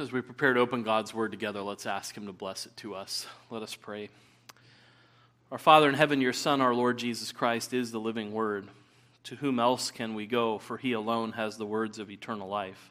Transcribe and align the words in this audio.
As 0.00 0.12
we 0.12 0.22
prepare 0.22 0.54
to 0.54 0.60
open 0.60 0.82
God's 0.82 1.12
word 1.12 1.30
together, 1.30 1.60
let's 1.60 1.84
ask 1.84 2.16
Him 2.16 2.24
to 2.24 2.32
bless 2.32 2.64
it 2.64 2.74
to 2.78 2.94
us. 2.94 3.26
Let 3.50 3.62
us 3.62 3.74
pray. 3.74 4.08
Our 5.52 5.58
Father 5.58 5.90
in 5.90 5.94
heaven, 5.94 6.22
your 6.22 6.32
Son, 6.32 6.62
our 6.62 6.74
Lord 6.74 6.96
Jesus 6.96 7.32
Christ, 7.32 7.74
is 7.74 7.92
the 7.92 8.00
living 8.00 8.32
word. 8.32 8.66
To 9.24 9.36
whom 9.36 9.60
else 9.60 9.90
can 9.90 10.14
we 10.14 10.24
go? 10.24 10.58
For 10.58 10.78
He 10.78 10.92
alone 10.92 11.32
has 11.32 11.58
the 11.58 11.66
words 11.66 11.98
of 11.98 12.10
eternal 12.10 12.48
life. 12.48 12.90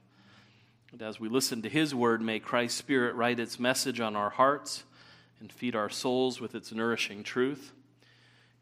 And 0.92 1.02
as 1.02 1.20
we 1.20 1.30
listen 1.30 1.64
to 1.64 1.70
His 1.70 1.96
word, 1.96 2.22
may 2.22 2.40
Christ's 2.40 2.78
Spirit 2.78 3.16
write 3.16 3.40
its 3.40 3.60
message 3.60 4.00
on 4.00 4.16
our 4.16 4.30
hearts 4.30 4.84
and 5.40 5.52
feed 5.52 5.76
our 5.76 5.90
souls 5.90 6.40
with 6.40 6.54
its 6.54 6.72
nourishing 6.72 7.24
truth. 7.24 7.72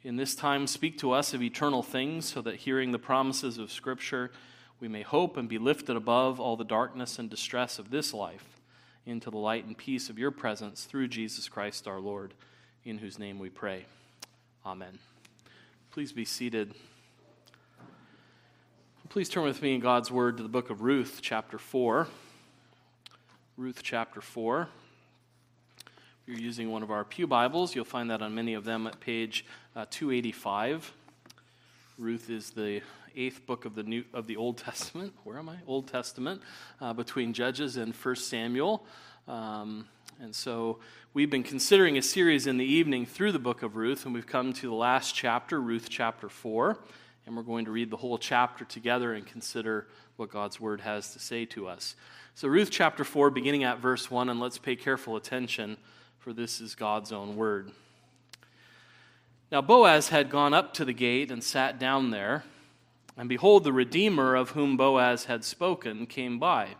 In 0.03 0.15
this 0.15 0.35
time, 0.35 0.67
speak 0.67 0.97
to 0.99 1.11
us 1.11 1.33
of 1.33 1.43
eternal 1.43 1.83
things 1.83 2.31
so 2.31 2.41
that 2.43 2.55
hearing 2.55 2.93
the 2.93 2.97
promises 2.97 3.57
of 3.57 3.73
Scripture, 3.73 4.31
we 4.79 4.87
may 4.87 5.01
hope 5.01 5.37
and 5.37 5.49
be 5.49 5.57
lifted 5.57 5.95
above 5.95 6.39
all 6.39 6.55
the 6.55 6.63
darkness 6.63 7.17
and 7.17 7.29
distress 7.29 7.79
of 7.79 7.89
this 7.89 8.13
life 8.13 8.45
into 9.05 9.31
the 9.31 9.37
light 9.37 9.65
and 9.65 9.77
peace 9.77 10.09
of 10.09 10.19
your 10.19 10.31
presence 10.31 10.83
through 10.83 11.07
Jesus 11.07 11.47
Christ 11.47 11.87
our 11.87 11.99
Lord, 11.99 12.33
in 12.83 12.97
whose 12.97 13.17
name 13.17 13.39
we 13.39 13.49
pray. 13.49 13.85
Amen. 14.65 14.99
Please 15.91 16.11
be 16.11 16.25
seated. 16.25 16.73
Please 19.09 19.29
turn 19.29 19.45
with 19.45 19.61
me 19.61 19.73
in 19.73 19.79
God's 19.79 20.11
Word 20.11 20.37
to 20.37 20.43
the 20.43 20.49
book 20.49 20.69
of 20.69 20.81
Ruth, 20.81 21.19
chapter 21.21 21.57
4. 21.57 22.07
Ruth, 23.55 23.79
chapter 23.81 24.21
4. 24.21 24.67
If 25.85 25.87
you're 26.27 26.37
using 26.37 26.69
one 26.69 26.83
of 26.83 26.91
our 26.91 27.05
Pew 27.05 27.25
Bibles, 27.25 27.73
you'll 27.73 27.85
find 27.85 28.11
that 28.11 28.21
on 28.21 28.35
many 28.35 28.53
of 28.53 28.65
them 28.65 28.85
at 28.85 28.99
page 28.99 29.45
uh, 29.75 29.85
285. 29.89 30.93
Ruth 31.97 32.29
is 32.29 32.51
the 32.51 32.81
eighth 33.17 33.45
book 33.47 33.65
of 33.65 33.73
the 33.73 33.83
New 33.83 34.05
of 34.13 34.27
the 34.27 34.37
Old 34.37 34.57
Testament. 34.57 35.13
Where 35.23 35.39
am 35.39 35.49
I? 35.49 35.55
Old 35.65 35.87
Testament, 35.87 36.41
uh, 36.79 36.93
between 36.93 37.33
Judges 37.33 37.75
and 37.75 37.95
First 37.95 38.29
Samuel. 38.29 38.85
Um, 39.27 39.87
and 40.21 40.33
so 40.33 40.79
we've 41.13 41.29
been 41.29 41.43
considering 41.43 41.97
a 41.97 42.01
series 42.01 42.47
in 42.47 42.57
the 42.57 42.65
evening 42.65 43.05
through 43.05 43.31
the 43.31 43.39
book 43.39 43.63
of 43.63 43.75
Ruth, 43.75 44.05
and 44.05 44.13
we've 44.13 44.27
come 44.27 44.53
to 44.53 44.67
the 44.67 44.75
last 44.75 45.13
chapter, 45.15 45.59
Ruth 45.59 45.87
chapter 45.89 46.29
four, 46.29 46.79
and 47.25 47.35
we're 47.35 47.43
going 47.43 47.65
to 47.65 47.71
read 47.71 47.89
the 47.89 47.97
whole 47.97 48.17
chapter 48.17 48.65
together 48.65 49.13
and 49.13 49.25
consider 49.25 49.87
what 50.15 50.31
God's 50.31 50.59
word 50.59 50.81
has 50.81 51.13
to 51.13 51.19
say 51.19 51.45
to 51.45 51.67
us. 51.67 51.95
So 52.35 52.47
Ruth 52.47 52.69
chapter 52.69 53.03
four, 53.03 53.31
beginning 53.31 53.63
at 53.63 53.79
verse 53.79 54.11
one, 54.11 54.29
and 54.29 54.39
let's 54.39 54.57
pay 54.57 54.75
careful 54.75 55.15
attention, 55.15 55.77
for 56.19 56.33
this 56.33 56.61
is 56.61 56.75
God's 56.75 57.11
own 57.11 57.35
word. 57.35 57.71
Now 59.51 59.61
Boaz 59.61 60.09
had 60.09 60.29
gone 60.29 60.53
up 60.53 60.73
to 60.75 60.85
the 60.85 60.93
gate 60.93 61.31
and 61.31 61.43
sat 61.43 61.79
down 61.79 62.11
there. 62.11 62.43
And 63.17 63.27
behold, 63.27 63.63
the 63.63 63.73
Redeemer 63.73 64.35
of 64.35 64.51
whom 64.51 64.77
Boaz 64.77 65.25
had 65.25 65.43
spoken 65.43 66.05
came 66.05 66.37
by. 66.37 66.75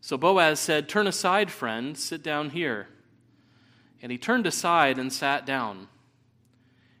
So 0.00 0.18
Boaz 0.18 0.58
said, 0.58 0.88
Turn 0.88 1.06
aside, 1.06 1.50
friend, 1.50 1.96
sit 1.96 2.22
down 2.22 2.50
here. 2.50 2.88
And 4.02 4.10
he 4.10 4.18
turned 4.18 4.46
aside 4.46 4.98
and 4.98 5.12
sat 5.12 5.46
down. 5.46 5.88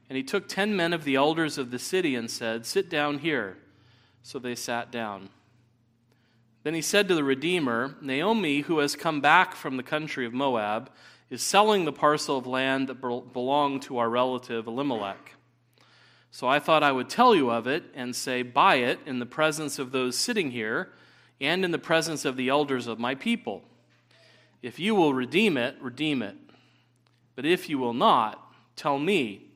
And 0.08 0.16
he 0.16 0.22
took 0.22 0.48
ten 0.48 0.76
men 0.76 0.92
of 0.92 1.04
the 1.04 1.16
elders 1.16 1.58
of 1.58 1.70
the 1.70 1.78
city 1.78 2.14
and 2.14 2.30
said, 2.30 2.66
Sit 2.66 2.88
down 2.88 3.18
here. 3.18 3.56
So 4.22 4.38
they 4.38 4.54
sat 4.54 4.92
down. 4.92 5.30
Then 6.62 6.74
he 6.74 6.82
said 6.82 7.08
to 7.08 7.14
the 7.14 7.24
Redeemer, 7.24 7.96
Naomi, 8.02 8.60
who 8.60 8.78
has 8.78 8.94
come 8.94 9.20
back 9.20 9.54
from 9.54 9.76
the 9.76 9.82
country 9.82 10.26
of 10.26 10.34
Moab, 10.34 10.90
is 11.30 11.42
selling 11.42 11.84
the 11.84 11.92
parcel 11.92 12.36
of 12.36 12.46
land 12.46 12.88
that 12.88 13.00
belonged 13.00 13.82
to 13.82 13.98
our 13.98 14.10
relative 14.10 14.66
Elimelech. 14.66 15.36
So 16.30 16.46
I 16.46 16.58
thought 16.58 16.82
I 16.82 16.92
would 16.92 17.08
tell 17.08 17.34
you 17.34 17.50
of 17.50 17.66
it 17.66 17.84
and 17.94 18.14
say, 18.14 18.42
Buy 18.42 18.76
it 18.76 19.00
in 19.04 19.18
the 19.18 19.26
presence 19.26 19.78
of 19.78 19.92
those 19.92 20.16
sitting 20.16 20.50
here 20.50 20.90
and 21.40 21.64
in 21.64 21.70
the 21.70 21.78
presence 21.78 22.24
of 22.24 22.36
the 22.36 22.48
elders 22.48 22.86
of 22.86 22.98
my 22.98 23.14
people. 23.14 23.62
If 24.62 24.78
you 24.78 24.94
will 24.94 25.14
redeem 25.14 25.56
it, 25.56 25.76
redeem 25.80 26.22
it. 26.22 26.36
But 27.34 27.46
if 27.46 27.68
you 27.68 27.78
will 27.78 27.94
not, 27.94 28.52
tell 28.76 28.98
me, 28.98 29.46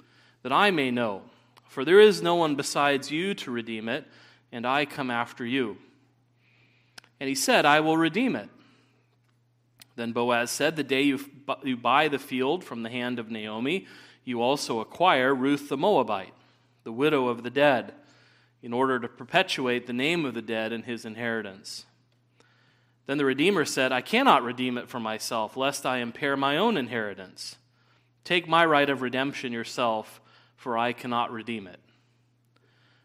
that 0.43 0.53
I 0.53 0.71
may 0.71 0.91
know. 0.91 1.23
For 1.69 1.85
there 1.85 2.01
is 2.01 2.23
no 2.23 2.35
one 2.35 2.55
besides 2.55 3.11
you 3.11 3.35
to 3.35 3.51
redeem 3.51 3.89
it, 3.89 4.05
and 4.53 4.67
I 4.67 4.85
come 4.85 5.11
after 5.11 5.45
you. 5.45 5.77
And 7.19 7.29
he 7.29 7.35
said, 7.35 7.65
I 7.65 7.81
will 7.81 7.97
redeem 7.97 8.37
it. 8.37 8.49
Then 9.97 10.13
Boaz 10.13 10.51
said, 10.51 10.77
The 10.77 10.85
day 10.85 11.03
you, 11.03 11.19
buy 11.77 12.09
the 12.09 12.19
field 12.19 12.65
from 12.65 12.83
the 12.83 12.91
hand 12.91 13.19
of 13.19 13.31
Naomi, 13.31 13.87
you 14.25 14.43
also 14.43 14.81
acquire 14.81 15.35
Ruth 15.35 15.69
the 15.69 15.77
Moabite 15.77 16.35
the 16.85 16.93
widow 16.93 17.29
of 17.29 17.43
the 17.43 17.51
dead, 17.51 17.95
in 18.63 18.73
order 18.73 18.99
to 18.99 19.09
perpetuate 19.09 19.87
the 19.87 19.93
name 19.93 20.25
of 20.25 20.35
the 20.35 20.43
dead 20.43 20.73
in 20.73 20.85
his 20.85 21.05
inheritance. 21.05 21.85
Then 23.07 23.19
the 23.19 23.25
Redeemer 23.25 23.65
said, 23.65 23.93
I 23.93 24.01
cannot 24.01 24.43
redeem 24.43 24.79
it 24.79 24.89
for 24.89 25.01
myself, 25.01 25.57
lest 25.57 25.85
I 25.85 25.99
impair 25.99 26.37
my 26.37 26.57
own 26.57 26.77
inheritance. 26.77 27.57
Take 28.25 28.49
my 28.49 28.65
right 28.65 28.89
of 28.89 29.03
redemption 29.03 29.53
yourself, 29.53 30.21
for 30.57 30.79
I 30.79 30.95
cannot 30.95 31.31
redeem 31.31 31.67
it. 31.67 31.81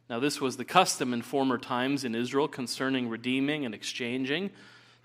Now, 0.10 0.20
this 0.20 0.40
was 0.40 0.58
the 0.58 0.66
custom 0.66 1.14
in 1.14 1.22
former 1.22 1.58
times 1.58 2.04
in 2.04 2.16
Israel 2.16 2.48
concerning 2.48 3.10
redeeming 3.10 3.66
and 3.66 3.76
exchanging. 3.76 4.50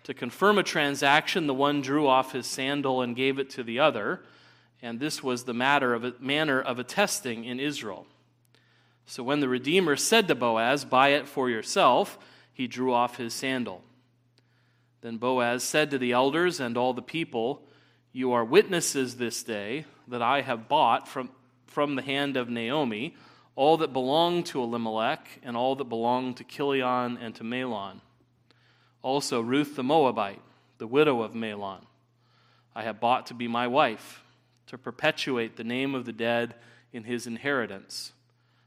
To 0.05 0.15
confirm 0.15 0.59
a 0.59 0.63
transaction, 0.63 1.47
the 1.47 1.55
one 1.55 1.81
drew 1.81 2.07
off 2.07 2.33
his 2.33 2.47
sandal 2.47 3.03
and 3.03 3.17
gave 3.17 3.39
it 3.39 3.51
to 3.51 3.63
the 3.63 3.81
other, 3.81 4.23
and 4.81 5.01
this 5.01 5.23
was 5.23 5.45
the 5.45 5.53
matter 5.53 5.93
of 5.93 6.05
a, 6.05 6.15
manner 6.21 6.61
of 6.61 6.79
attesting 6.79 7.45
in 7.45 7.59
Israel. 7.59 8.07
So 9.07 9.23
when 9.23 9.41
the 9.41 9.49
Redeemer 9.49 9.97
said 9.97 10.29
to 10.29 10.35
Boaz, 10.35 10.85
Buy 10.85 11.09
it 11.09 11.29
for 11.29 11.51
yourself, 11.51 12.19
he 12.53 12.67
drew 12.67 12.93
off 12.93 13.17
his 13.17 13.35
sandal. 13.35 13.83
Then 15.03 15.19
Boaz 15.19 15.63
said 15.63 15.91
to 15.91 15.99
the 15.99 16.13
elders 16.13 16.61
and 16.61 16.77
all 16.77 16.95
the 16.95 17.03
people, 17.03 17.63
You 18.13 18.33
are 18.33 18.45
witnesses 18.45 19.17
this 19.17 19.43
day 19.43 19.85
that 20.09 20.23
I 20.23 20.41
have 20.41 20.69
bought 20.69 21.07
from, 21.07 21.31
from 21.67 21.95
the 21.95 22.03
hand 22.03 22.37
of 22.37 22.49
Naomi 22.49 23.15
all 23.57 23.77
that 23.77 23.93
belonged 23.93 24.47
to 24.47 24.63
Elimelech 24.63 25.41
and 25.43 25.57
all 25.57 25.77
that 25.77 25.85
belonged 25.85 26.39
to 26.39 26.45
Chilion 26.45 27.19
and 27.19 27.35
to 27.37 27.45
Mahlon. 27.45 28.01
Also 29.03 29.41
Ruth 29.41 29.77
the 29.77 29.85
Moabite, 29.85 30.41
the 30.79 30.87
widow 30.87 31.23
of 31.23 31.35
Mahlon, 31.35 31.85
I 32.75 32.83
have 32.83 32.99
bought 32.99 33.27
to 33.27 33.35
be 33.35 33.47
my 33.47 33.69
wife, 33.69 34.25
to 34.67 34.79
perpetuate 34.79 35.57
the 35.57 35.63
name 35.63 35.95
of 35.95 36.07
the 36.07 36.13
dead 36.13 36.55
in 36.93 37.05
his 37.05 37.27
inheritance 37.27 38.14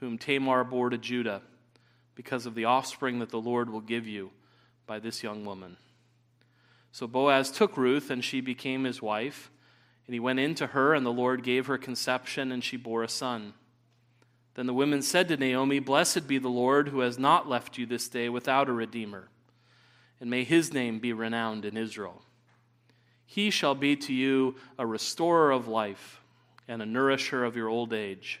whom 0.00 0.18
Tamar 0.18 0.64
bore 0.64 0.90
to 0.90 0.98
Judah, 0.98 1.42
because 2.14 2.46
of 2.46 2.54
the 2.54 2.66
offspring 2.66 3.18
that 3.18 3.30
the 3.30 3.40
Lord 3.40 3.70
will 3.70 3.80
give 3.80 4.06
you 4.06 4.30
by 4.86 4.98
this 4.98 5.22
young 5.22 5.44
woman. 5.44 5.76
So 6.92 7.06
Boaz 7.06 7.50
took 7.50 7.76
Ruth, 7.76 8.10
and 8.10 8.24
she 8.24 8.40
became 8.40 8.84
his 8.84 9.02
wife. 9.02 9.50
And 10.06 10.14
he 10.14 10.20
went 10.20 10.38
in 10.38 10.54
to 10.56 10.68
her, 10.68 10.94
and 10.94 11.04
the 11.04 11.10
Lord 11.10 11.42
gave 11.42 11.66
her 11.66 11.78
conception, 11.78 12.52
and 12.52 12.62
she 12.62 12.76
bore 12.76 13.02
a 13.02 13.08
son. 13.08 13.54
Then 14.54 14.66
the 14.66 14.74
women 14.74 15.02
said 15.02 15.28
to 15.28 15.36
Naomi, 15.36 15.80
Blessed 15.80 16.28
be 16.28 16.38
the 16.38 16.48
Lord, 16.48 16.88
who 16.88 17.00
has 17.00 17.18
not 17.18 17.48
left 17.48 17.78
you 17.78 17.86
this 17.86 18.08
day 18.08 18.28
without 18.28 18.68
a 18.68 18.72
redeemer, 18.72 19.28
and 20.20 20.30
may 20.30 20.44
his 20.44 20.72
name 20.72 21.00
be 21.00 21.12
renowned 21.12 21.64
in 21.64 21.76
Israel. 21.76 22.22
He 23.26 23.50
shall 23.50 23.74
be 23.74 23.96
to 23.96 24.12
you 24.12 24.54
a 24.78 24.86
restorer 24.86 25.50
of 25.50 25.66
life 25.66 26.20
and 26.68 26.80
a 26.80 26.86
nourisher 26.86 27.44
of 27.44 27.56
your 27.56 27.68
old 27.68 27.92
age. 27.92 28.40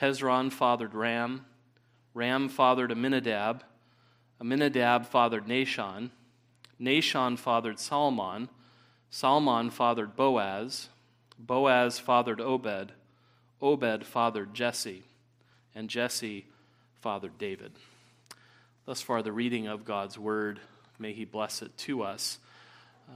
Hezron 0.00 0.52
fathered 0.52 0.94
Ram. 0.94 1.44
Ram 2.14 2.48
fathered 2.48 2.90
Amminadab. 2.90 3.62
Amminadab 4.40 5.06
fathered 5.06 5.46
Nahshon. 5.46 6.10
Nahshon 6.80 7.38
fathered 7.38 7.78
Salmon. 7.78 8.48
Salmon 9.10 9.70
fathered 9.70 10.16
Boaz, 10.16 10.88
Boaz 11.38 11.98
fathered 11.98 12.40
Obed, 12.40 12.92
Obed 13.62 14.04
fathered 14.04 14.52
Jesse, 14.52 15.02
and 15.74 15.88
Jesse 15.88 16.44
fathered 17.00 17.38
David. 17.38 17.72
Thus 18.84 19.00
far, 19.00 19.22
the 19.22 19.32
reading 19.32 19.66
of 19.66 19.84
God's 19.84 20.18
word. 20.18 20.60
May 20.98 21.12
he 21.12 21.24
bless 21.24 21.62
it 21.62 21.76
to 21.78 22.02
us. 22.02 22.38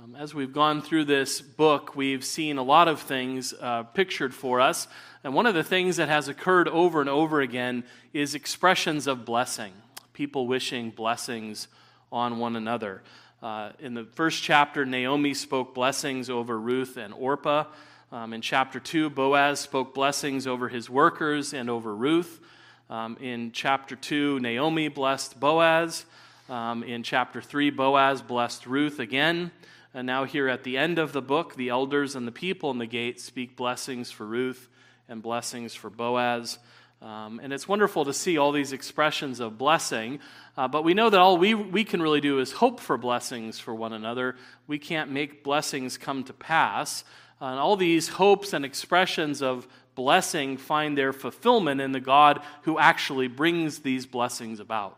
Um, 0.01 0.17
as 0.17 0.35
we've 0.35 0.55
gone 0.55 0.81
through 0.81 1.05
this 1.05 1.43
book, 1.43 1.95
we've 1.95 2.25
seen 2.25 2.57
a 2.57 2.63
lot 2.63 2.89
of 2.89 3.01
things 3.01 3.53
uh, 3.61 3.83
pictured 3.83 4.33
for 4.33 4.59
us. 4.59 4.89
And 5.23 5.35
one 5.35 5.45
of 5.45 5.55
the 5.55 5.63
things 5.63 5.97
that 5.97 6.09
has 6.09 6.29
occurred 6.29 6.67
over 6.67 7.03
and 7.03 7.11
over 7.11 7.43
again 7.43 7.85
is 8.15 8.35
expressions 8.35 9.07
of 9.07 9.27
blessing, 9.27 9.75
people 10.15 10.47
wishing 10.47 10.91
blessings 10.91 11.69
on 12.11 12.39
one 12.39 12.57
another. 12.57 13.03
Uh, 13.43 13.73
in 13.81 13.93
the 13.93 14.05
first 14.05 14.43
chapter, 14.43 14.87
Naomi 14.87 15.35
spoke 15.35 15.75
blessings 15.75 16.31
over 16.31 16.59
Ruth 16.59 16.97
and 16.97 17.13
Orpah. 17.13 17.65
Um, 18.11 18.33
in 18.33 18.41
chapter 18.41 18.81
2, 18.81 19.11
Boaz 19.11 19.61
spoke 19.61 19.93
blessings 19.93 20.47
over 20.47 20.71
his 20.71 20.89
workers 20.89 21.53
and 21.53 21.69
over 21.69 21.95
Ruth. 21.95 22.41
Um, 22.89 23.19
in 23.21 23.53
chapter 23.53 23.95
2, 23.95 24.41
Naomi 24.41 24.89
blessed 24.89 25.39
Boaz. 25.39 26.07
Um, 26.49 26.83
in 26.83 27.03
chapter 27.03 27.43
3, 27.43 27.69
Boaz 27.69 28.23
blessed 28.23 28.67
Ruth 28.67 28.99
again. 28.99 29.51
And 29.95 30.07
now, 30.07 30.25
here 30.25 30.49
at 30.49 30.65
the 30.65 30.79
end 30.79 30.99
of 30.99 31.13
the 31.13 31.21
book, 31.21 31.55
the 31.55 31.69
elders 31.69 32.17
and 32.17 32.27
the 32.27 32.33
people 32.33 32.71
in 32.71 32.79
the 32.79 32.87
gate 32.87 33.21
speak 33.21 33.57
blessings 33.57 34.11
for 34.11 34.25
Ruth 34.27 34.69
and 35.09 35.23
blessings 35.23 35.75
for 35.75 35.91
Boaz. 35.91 36.59
Um, 37.03 37.41
and 37.43 37.53
it's 37.53 37.67
wonderful 37.67 38.05
to 38.05 38.13
see 38.13 38.39
all 38.39 38.53
these 38.53 38.73
expressions 38.73 39.41
of 39.41 39.59
blessing. 39.59 40.21
Uh, 40.57 40.69
but 40.69 40.85
we 40.85 40.95
know 40.95 41.11
that 41.11 41.21
all 41.21 41.37
we, 41.37 41.53
we 41.53 41.83
can 41.85 42.01
really 42.01 42.21
do 42.21 42.39
is 42.39 42.53
hope 42.53 42.79
for 42.79 42.97
blessings 42.97 43.59
for 43.59 43.75
one 43.75 43.93
another. 43.93 44.37
We 44.69 44.79
can't 44.79 45.11
make 45.11 45.43
blessings 45.43 45.99
come 45.99 46.23
to 46.25 46.33
pass. 46.33 47.03
Uh, 47.41 47.47
and 47.47 47.59
all 47.59 47.77
these 47.77 48.09
hopes 48.09 48.53
and 48.53 48.65
expressions 48.65 49.43
of 49.43 49.67
blessing 49.97 50.57
find 50.57 50.97
their 50.97 51.13
fulfillment 51.13 51.81
in 51.81 51.91
the 51.91 52.01
God 52.01 52.41
who 52.63 52.79
actually 52.79 53.27
brings 53.27 53.81
these 53.81 54.07
blessings 54.07 54.61
about. 54.61 54.97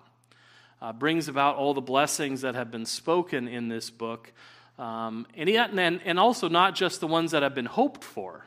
Uh, 0.83 0.93
brings 0.93 1.29
about 1.29 1.57
all 1.57 1.73
the 1.73 1.81
blessings 1.81 2.43
that 2.43 2.55
have 2.55 2.71
been 2.71 2.85
spoken 2.85 3.49
in 3.49 3.69
this 3.69 3.89
book. 3.89 4.31
Um, 4.79 5.27
and, 5.37 5.49
yet, 5.49 5.71
and, 5.71 6.01
and 6.05 6.19
also 6.19 6.49
not 6.49 6.75
just 6.75 7.01
the 7.01 7.07
ones 7.07 7.31
that 7.31 7.43
have 7.43 7.55
been 7.55 7.67
hoped 7.67 8.03
for, 8.03 8.45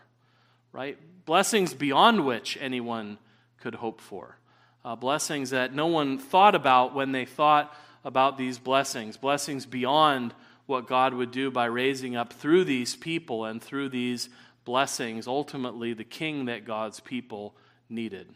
right? 0.72 0.98
Blessings 1.26 1.74
beyond 1.74 2.26
which 2.26 2.58
anyone 2.60 3.18
could 3.60 3.76
hope 3.76 4.02
for. 4.02 4.38
Uh, 4.84 4.96
blessings 4.96 5.50
that 5.50 5.74
no 5.74 5.88
one 5.88 6.18
thought 6.18 6.56
about 6.56 6.94
when 6.94 7.12
they 7.12 7.26
thought 7.26 7.74
about 8.04 8.38
these 8.38 8.58
blessings. 8.58 9.18
Blessings 9.18 9.66
beyond 9.66 10.34
what 10.66 10.88
God 10.88 11.14
would 11.14 11.32
do 11.32 11.50
by 11.50 11.66
raising 11.66 12.16
up 12.16 12.34
through 12.34 12.66
these 12.66 12.96
people 12.96 13.46
and 13.46 13.62
through 13.62 13.90
these 13.90 14.30
blessings, 14.66 15.28
ultimately, 15.28 15.94
the 15.94 16.04
king 16.04 16.46
that 16.46 16.66
God's 16.66 17.00
people 17.00 17.56
needed. 17.90 18.28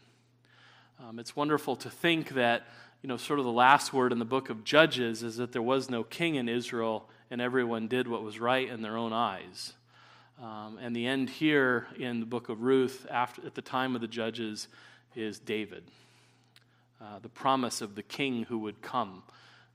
Um, 0.98 1.18
it's 1.18 1.36
wonderful 1.36 1.76
to 1.76 1.90
think 1.90 2.30
that, 2.30 2.66
you 3.02 3.08
know, 3.08 3.18
sort 3.18 3.38
of 3.38 3.44
the 3.44 3.52
last 3.52 3.92
word 3.92 4.12
in 4.12 4.18
the 4.18 4.24
book 4.24 4.48
of 4.48 4.64
Judges 4.64 5.22
is 5.22 5.36
that 5.36 5.52
there 5.52 5.62
was 5.62 5.90
no 5.90 6.02
king 6.02 6.36
in 6.36 6.48
Israel 6.48 7.08
and 7.32 7.40
everyone 7.40 7.88
did 7.88 8.06
what 8.06 8.22
was 8.22 8.38
right 8.38 8.68
in 8.68 8.82
their 8.82 8.98
own 8.98 9.14
eyes. 9.14 9.72
Um, 10.38 10.78
and 10.82 10.94
the 10.94 11.06
end 11.06 11.30
here 11.30 11.86
in 11.98 12.20
the 12.20 12.26
book 12.26 12.50
of 12.50 12.60
Ruth, 12.60 13.06
after, 13.10 13.46
at 13.46 13.54
the 13.54 13.62
time 13.62 13.94
of 13.94 14.02
the 14.02 14.06
judges, 14.06 14.68
is 15.16 15.38
David, 15.38 15.82
uh, 17.00 17.20
the 17.22 17.30
promise 17.30 17.80
of 17.80 17.94
the 17.94 18.02
king 18.02 18.44
who 18.44 18.58
would 18.58 18.82
come 18.82 19.22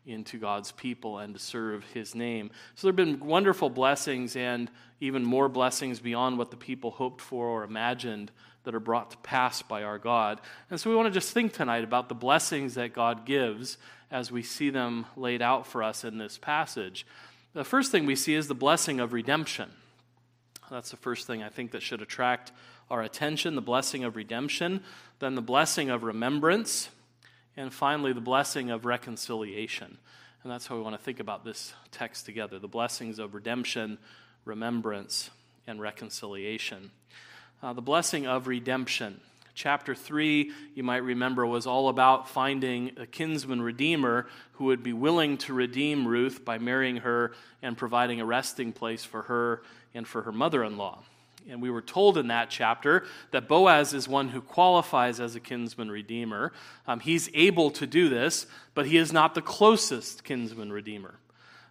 into 0.06 0.38
God's 0.38 0.71
people 0.71 1.18
and 1.18 1.33
to 1.33 1.39
serve 1.39 1.83
his 1.95 2.13
name. 2.13 2.51
So 2.75 2.86
there 2.86 2.92
have 2.92 3.19
been 3.19 3.27
wonderful 3.27 3.71
blessings 3.71 4.36
and 4.36 4.69
even 5.00 5.25
more 5.25 5.50
blessings 5.50 6.00
beyond 6.00 6.38
what 6.38 6.51
the 6.51 6.57
people 6.57 6.92
hoped 6.92 7.21
for 7.21 7.48
or 7.48 7.63
imagined 7.63 8.31
that 8.65 8.75
are 8.75 8.80
brought 8.80 9.09
to 9.12 9.18
pass 9.18 9.63
by 9.63 9.81
our 9.81 9.98
God. 9.98 10.42
And 10.69 10.80
so 10.80 10.92
we 10.92 10.95
want 10.95 11.07
to 11.07 11.12
just 11.12 11.33
think 11.33 11.54
tonight 11.54 11.83
about 11.83 12.07
the 12.07 12.15
blessings 12.15 12.75
that 12.75 12.94
God 12.94 13.25
gives 13.25 13.80
as 14.12 14.31
we 14.31 14.44
see 14.44 14.69
them 14.69 15.07
laid 15.15 15.42
out 15.42 15.65
for 15.65 15.81
us 15.81 16.04
in 16.04 16.19
this 16.19 16.38
passage. 16.38 17.07
The 17.53 17.63
first 17.63 17.91
thing 17.91 18.05
we 18.05 18.15
see 18.15 18.35
is 18.35 18.47
the 18.47 18.55
blessing 18.55 18.99
of 18.99 19.13
redemption. 19.13 19.71
That's 20.69 20.91
the 20.91 20.97
first 20.97 21.27
thing 21.27 21.44
I 21.44 21.49
think 21.49 21.71
that 21.71 21.81
should 21.81 22.01
attract 22.01 22.51
our 22.89 23.01
attention 23.01 23.55
the 23.55 23.61
blessing 23.61 24.03
of 24.03 24.15
redemption, 24.15 24.81
then 25.19 25.35
the 25.35 25.41
blessing 25.41 25.89
of 25.89 26.03
remembrance, 26.03 26.89
and 27.55 27.73
finally 27.73 28.13
the 28.13 28.21
blessing 28.21 28.69
of 28.69 28.85
reconciliation. 28.85 29.97
And 30.44 30.51
that's 30.51 30.67
how 30.67 30.75
we 30.75 30.81
want 30.81 30.95
to 30.95 31.01
think 31.01 31.19
about 31.19 31.44
this 31.44 31.73
text 31.91 32.25
together 32.25 32.59
the 32.59 32.67
blessings 32.67 33.19
of 33.19 33.33
redemption, 33.33 33.97
remembrance, 34.45 35.29
and 35.65 35.81
reconciliation. 35.81 36.91
Uh, 37.61 37.73
the 37.73 37.81
blessing 37.81 38.27
of 38.27 38.47
redemption. 38.47 39.19
Chapter 39.57 39.95
3, 39.95 40.51
you 40.75 40.83
might 40.83 40.98
remember, 40.98 41.44
was 41.44 41.65
all 41.65 41.89
about 41.89 42.30
finding 42.30 42.92
a 42.95 43.07
kinsman 43.07 43.59
redeemer 43.59 44.27
who 44.51 44.65
would 44.65 44.83
be 44.83 44.94
willing 44.94 45.36
to 45.39 45.54
redeem 45.56 46.07
Ruth 46.07 46.45
by 46.45 46.59
marrying 46.59 46.98
her 46.98 47.33
and 47.63 47.75
providing 47.75 48.21
a 48.21 48.25
resting 48.25 48.71
place 48.71 49.04
for 49.04 49.24
her 49.24 49.63
and 49.95 50.07
for 50.07 50.21
her 50.21 50.31
mother 50.31 50.63
in 50.63 50.77
law. 50.77 51.00
And 51.50 51.59
we 51.59 51.71
were 51.71 51.81
told 51.81 52.19
in 52.19 52.27
that 52.27 52.51
chapter 52.51 53.07
that 53.31 53.48
Boaz 53.48 53.95
is 53.95 54.07
one 54.07 54.30
who 54.30 54.42
qualifies 54.42 55.19
as 55.19 55.36
a 55.36 55.39
kinsman 55.39 55.89
redeemer. 55.89 56.54
Um, 56.86 57.00
he's 57.00 57.27
able 57.33 57.71
to 57.71 57.88
do 57.88 58.09
this, 58.09 58.45
but 58.75 58.86
he 58.86 58.98
is 58.98 59.12
not 59.12 59.33
the 59.33 59.42
closest 59.42 60.24
kinsman 60.24 60.71
redeemer. 60.71 61.15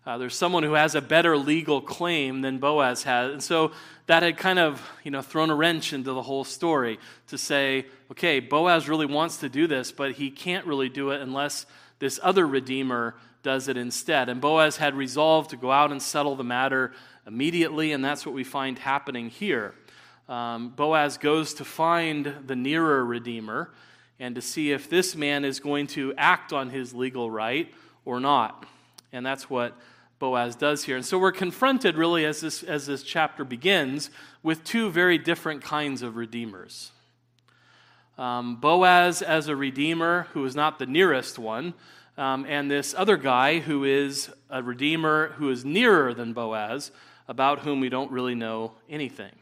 Uh, 0.07 0.17
there's 0.19 0.37
someone 0.37 0.63
who 0.63 0.75
has 0.75 0.95
a 0.95 1.01
better 1.01 1.37
legal 1.37 1.81
claim 1.81 2.41
than 2.41 2.59
Boaz 2.59 3.03
has. 3.03 3.33
And 3.33 3.43
so 3.43 3.73
that 4.07 4.23
had 4.23 4.37
kind 4.37 4.61
of, 4.61 4.81
you 5.03 5.11
know, 5.11 5.21
thrown 5.21 5.51
a 5.51 5.55
wrench 5.55 5.93
into 5.93 6.13
the 6.13 6.23
whole 6.23 6.45
story 6.45 7.01
to 7.27 7.37
say, 7.37 7.87
okay, 8.13 8.39
Boaz 8.39 8.89
really 8.89 9.07
wants 9.07 9.39
to 9.39 9.49
do 9.49 9.67
this, 9.67 9.91
but 9.91 10.13
he 10.13 10.31
can't 10.31 10.65
really 10.65 10.89
do 10.89 11.11
it 11.11 11.21
unless 11.21 11.67
this 11.99 12.21
other 12.23 12.47
redeemer 12.47 13.17
does 13.43 13.67
it 13.67 13.77
instead. 13.77 14.29
And 14.29 14.41
Boaz 14.41 14.77
had 14.77 14.95
resolved 14.95 15.51
to 15.51 15.57
go 15.57 15.73
out 15.73 15.91
and 15.91 16.01
settle 16.01 16.37
the 16.37 16.45
matter 16.45 16.93
immediately, 17.27 17.91
and 17.91 18.05
that's 18.05 18.25
what 18.25 18.35
we 18.35 18.45
find 18.45 18.79
happening 18.79 19.29
here. 19.29 19.75
Um, 20.29 20.69
Boaz 20.69 21.19
goes 21.19 21.55
to 21.55 21.65
find 21.65 22.33
the 22.47 22.55
nearer 22.55 23.05
redeemer 23.05 23.73
and 24.21 24.37
to 24.37 24.41
see 24.41 24.71
if 24.71 24.89
this 24.89 25.17
man 25.17 25.45
is 25.45 25.59
going 25.59 25.89
to 25.89 26.15
act 26.17 26.53
on 26.53 26.71
his 26.71 26.95
legal 26.95 27.29
right 27.29 27.73
or 28.05 28.21
not. 28.21 28.67
And 29.13 29.27
that's 29.27 29.51
what 29.51 29.77
Boaz 30.19 30.57
does 30.57 30.85
here. 30.85 30.97
And 30.97 31.05
so 31.05 31.19
we're 31.19 31.33
confronted, 31.33 31.97
really, 31.97 32.25
as 32.25 32.41
this, 32.41 32.63
as 32.63 32.87
this 32.87 33.03
chapter 33.03 33.45
begins, 33.45 34.11
with 34.43 34.65
two 34.65 34.91
very 34.91 35.19
different 35.19 35.63
kinds 35.63 36.03
of 36.03 36.17
redeemers. 36.17 36.93
Um, 38.17 38.57
Boaz 38.57 39.21
as 39.21 39.49
a 39.49 39.57
redeemer 39.57 40.27
who 40.33 40.45
is 40.45 40.57
not 40.57 40.79
the 40.79 40.87
nearest 40.87 41.39
one, 41.39 41.75
um, 42.17 42.47
and 42.49 42.71
this 42.71 42.95
other 42.97 43.19
guy 43.19 43.59
who 43.59 43.85
is 43.85 44.31
a 44.49 44.63
redeemer 44.63 45.29
who 45.37 45.51
is 45.51 45.65
nearer 45.65 46.15
than 46.15 46.33
Boaz, 46.33 46.91
about 47.29 47.61
whom 47.61 47.81
we 47.81 47.91
don't 47.91 48.11
really 48.11 48.35
know 48.35 48.73
anything. 48.89 49.33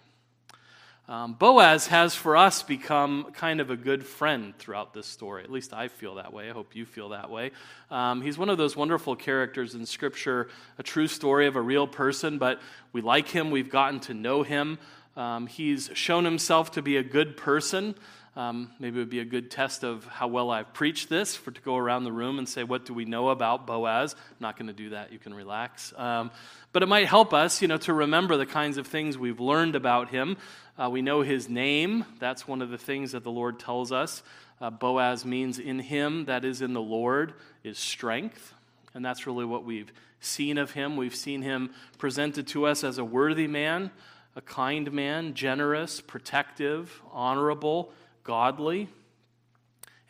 Um, 1.06 1.34
Boaz 1.34 1.88
has 1.88 2.14
for 2.14 2.34
us 2.34 2.62
become 2.62 3.30
kind 3.34 3.60
of 3.60 3.68
a 3.68 3.76
good 3.76 4.06
friend 4.06 4.56
throughout 4.56 4.94
this 4.94 5.06
story. 5.06 5.44
At 5.44 5.52
least 5.52 5.74
I 5.74 5.88
feel 5.88 6.14
that 6.14 6.32
way. 6.32 6.48
I 6.48 6.54
hope 6.54 6.74
you 6.74 6.86
feel 6.86 7.10
that 7.10 7.28
way. 7.28 7.50
Um, 7.90 8.22
he's 8.22 8.38
one 8.38 8.48
of 8.48 8.56
those 8.56 8.74
wonderful 8.74 9.14
characters 9.14 9.74
in 9.74 9.84
Scripture, 9.84 10.48
a 10.78 10.82
true 10.82 11.06
story 11.06 11.46
of 11.46 11.56
a 11.56 11.60
real 11.60 11.86
person, 11.86 12.38
but 12.38 12.58
we 12.94 13.02
like 13.02 13.28
him. 13.28 13.50
We've 13.50 13.68
gotten 13.68 14.00
to 14.00 14.14
know 14.14 14.44
him. 14.44 14.78
Um, 15.14 15.46
he's 15.46 15.90
shown 15.92 16.24
himself 16.24 16.70
to 16.72 16.82
be 16.82 16.96
a 16.96 17.02
good 17.02 17.36
person. 17.36 17.96
Um, 18.36 18.72
maybe 18.80 18.96
it 18.96 19.02
would 19.02 19.10
be 19.10 19.20
a 19.20 19.24
good 19.24 19.48
test 19.48 19.84
of 19.84 20.04
how 20.06 20.26
well 20.26 20.50
I've 20.50 20.72
preached 20.72 21.08
this 21.08 21.36
for 21.36 21.52
to 21.52 21.60
go 21.60 21.76
around 21.76 22.02
the 22.02 22.10
room 22.10 22.38
and 22.38 22.48
say, 22.48 22.64
what 22.64 22.84
do 22.84 22.92
we 22.92 23.04
know 23.04 23.28
about 23.28 23.64
Boaz? 23.64 24.14
I'm 24.14 24.36
not 24.40 24.58
going 24.58 24.66
to 24.66 24.72
do 24.72 24.90
that. 24.90 25.12
You 25.12 25.20
can 25.20 25.32
relax. 25.32 25.94
Um, 25.96 26.32
but 26.72 26.82
it 26.82 26.86
might 26.86 27.06
help 27.06 27.32
us, 27.32 27.62
you 27.62 27.68
know, 27.68 27.76
to 27.78 27.92
remember 27.92 28.36
the 28.36 28.46
kinds 28.46 28.76
of 28.76 28.88
things 28.88 29.16
we've 29.16 29.38
learned 29.38 29.76
about 29.76 30.08
him. 30.10 30.36
Uh, 30.76 30.90
we 30.90 31.00
know 31.00 31.22
his 31.22 31.48
name. 31.48 32.04
That's 32.18 32.48
one 32.48 32.60
of 32.60 32.70
the 32.70 32.78
things 32.78 33.12
that 33.12 33.22
the 33.22 33.30
Lord 33.30 33.60
tells 33.60 33.92
us. 33.92 34.24
Uh, 34.60 34.70
Boaz 34.70 35.24
means 35.24 35.60
in 35.60 35.78
him, 35.78 36.24
that 36.24 36.44
is 36.44 36.60
in 36.60 36.72
the 36.72 36.82
Lord, 36.82 37.34
is 37.62 37.78
strength. 37.78 38.52
And 38.94 39.04
that's 39.04 39.28
really 39.28 39.44
what 39.44 39.64
we've 39.64 39.92
seen 40.18 40.58
of 40.58 40.72
him. 40.72 40.96
We've 40.96 41.14
seen 41.14 41.42
him 41.42 41.70
presented 41.98 42.48
to 42.48 42.66
us 42.66 42.82
as 42.82 42.98
a 42.98 43.04
worthy 43.04 43.46
man, 43.46 43.92
a 44.34 44.40
kind 44.40 44.90
man, 44.90 45.34
generous, 45.34 46.00
protective, 46.00 47.00
honorable, 47.12 47.92
godly. 48.24 48.88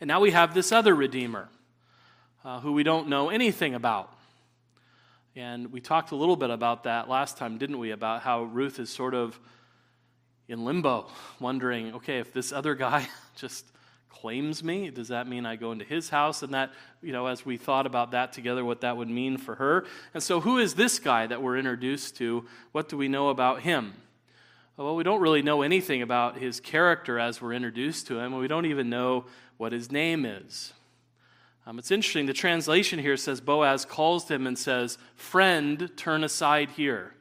And 0.01 0.07
now 0.07 0.19
we 0.19 0.31
have 0.31 0.53
this 0.53 0.71
other 0.71 0.95
Redeemer 0.95 1.49
uh, 2.43 2.59
who 2.61 2.73
we 2.73 2.83
don't 2.83 3.07
know 3.09 3.29
anything 3.29 3.75
about. 3.75 4.11
And 5.35 5.71
we 5.71 5.81
talked 5.81 6.11
a 6.11 6.15
little 6.15 6.37
bit 6.37 6.49
about 6.49 6.83
that 6.83 7.09
last 7.09 7.37
time, 7.37 7.57
didn't 7.57 7.77
we? 7.77 7.91
About 7.91 8.21
how 8.21 8.43
Ruth 8.43 8.79
is 8.79 8.89
sort 8.89 9.13
of 9.13 9.37
in 10.47 10.63
limbo, 10.63 11.07
wondering, 11.39 11.95
okay, 11.95 12.19
if 12.19 12.31
this 12.31 12.51
other 12.51 12.73
guy 12.75 13.07
just 13.35 13.65
claims 14.09 14.63
me? 14.63 14.89
Does 14.89 15.09
that 15.09 15.27
mean 15.27 15.45
I 15.45 15.57
go 15.57 15.71
into 15.71 15.83
his 15.83 16.09
house? 16.09 16.41
And 16.41 16.53
that, 16.53 16.71
you 17.01 17.11
know, 17.11 17.27
as 17.27 17.45
we 17.45 17.57
thought 17.57 17.85
about 17.85 18.11
that 18.11 18.31
together, 18.31 18.63
what 18.63 18.81
that 18.81 18.95
would 18.95 19.09
mean 19.09 19.37
for 19.37 19.55
her. 19.55 19.85
And 20.13 20.23
so, 20.23 20.39
who 20.39 20.57
is 20.57 20.75
this 20.75 20.99
guy 20.99 21.27
that 21.27 21.41
we're 21.41 21.57
introduced 21.57 22.15
to? 22.17 22.45
What 22.71 22.87
do 22.87 22.95
we 22.95 23.07
know 23.07 23.29
about 23.29 23.61
him? 23.61 23.93
Well, 24.77 24.97
we 24.97 25.03
don't 25.03 25.21
really 25.21 25.41
know 25.41 25.61
anything 25.61 26.01
about 26.01 26.37
his 26.37 26.59
character 26.59 27.17
as 27.17 27.41
we're 27.41 27.53
introduced 27.53 28.07
to 28.07 28.19
him. 28.19 28.37
We 28.37 28.49
don't 28.49 28.65
even 28.65 28.89
know 28.89 29.23
what 29.55 29.71
his 29.71 29.89
name 29.89 30.25
is. 30.25 30.73
Um, 31.65 31.79
it's 31.79 31.91
interesting. 31.91 32.25
The 32.25 32.33
translation 32.33 32.99
here 32.99 33.15
says 33.15 33.39
Boaz 33.39 33.85
calls 33.85 34.27
him 34.27 34.45
and 34.45 34.59
says, 34.59 34.97
Friend, 35.15 35.89
turn 35.95 36.25
aside 36.25 36.71
here. 36.71 37.13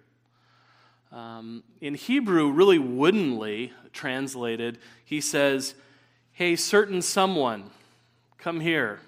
Um, 1.12 1.62
in 1.80 1.94
Hebrew, 1.94 2.50
really 2.50 2.80
woodenly 2.80 3.72
translated, 3.92 4.78
he 5.04 5.20
says, 5.20 5.76
Hey, 6.32 6.56
certain 6.56 7.02
someone, 7.02 7.70
come 8.36 8.58
here. 8.58 8.98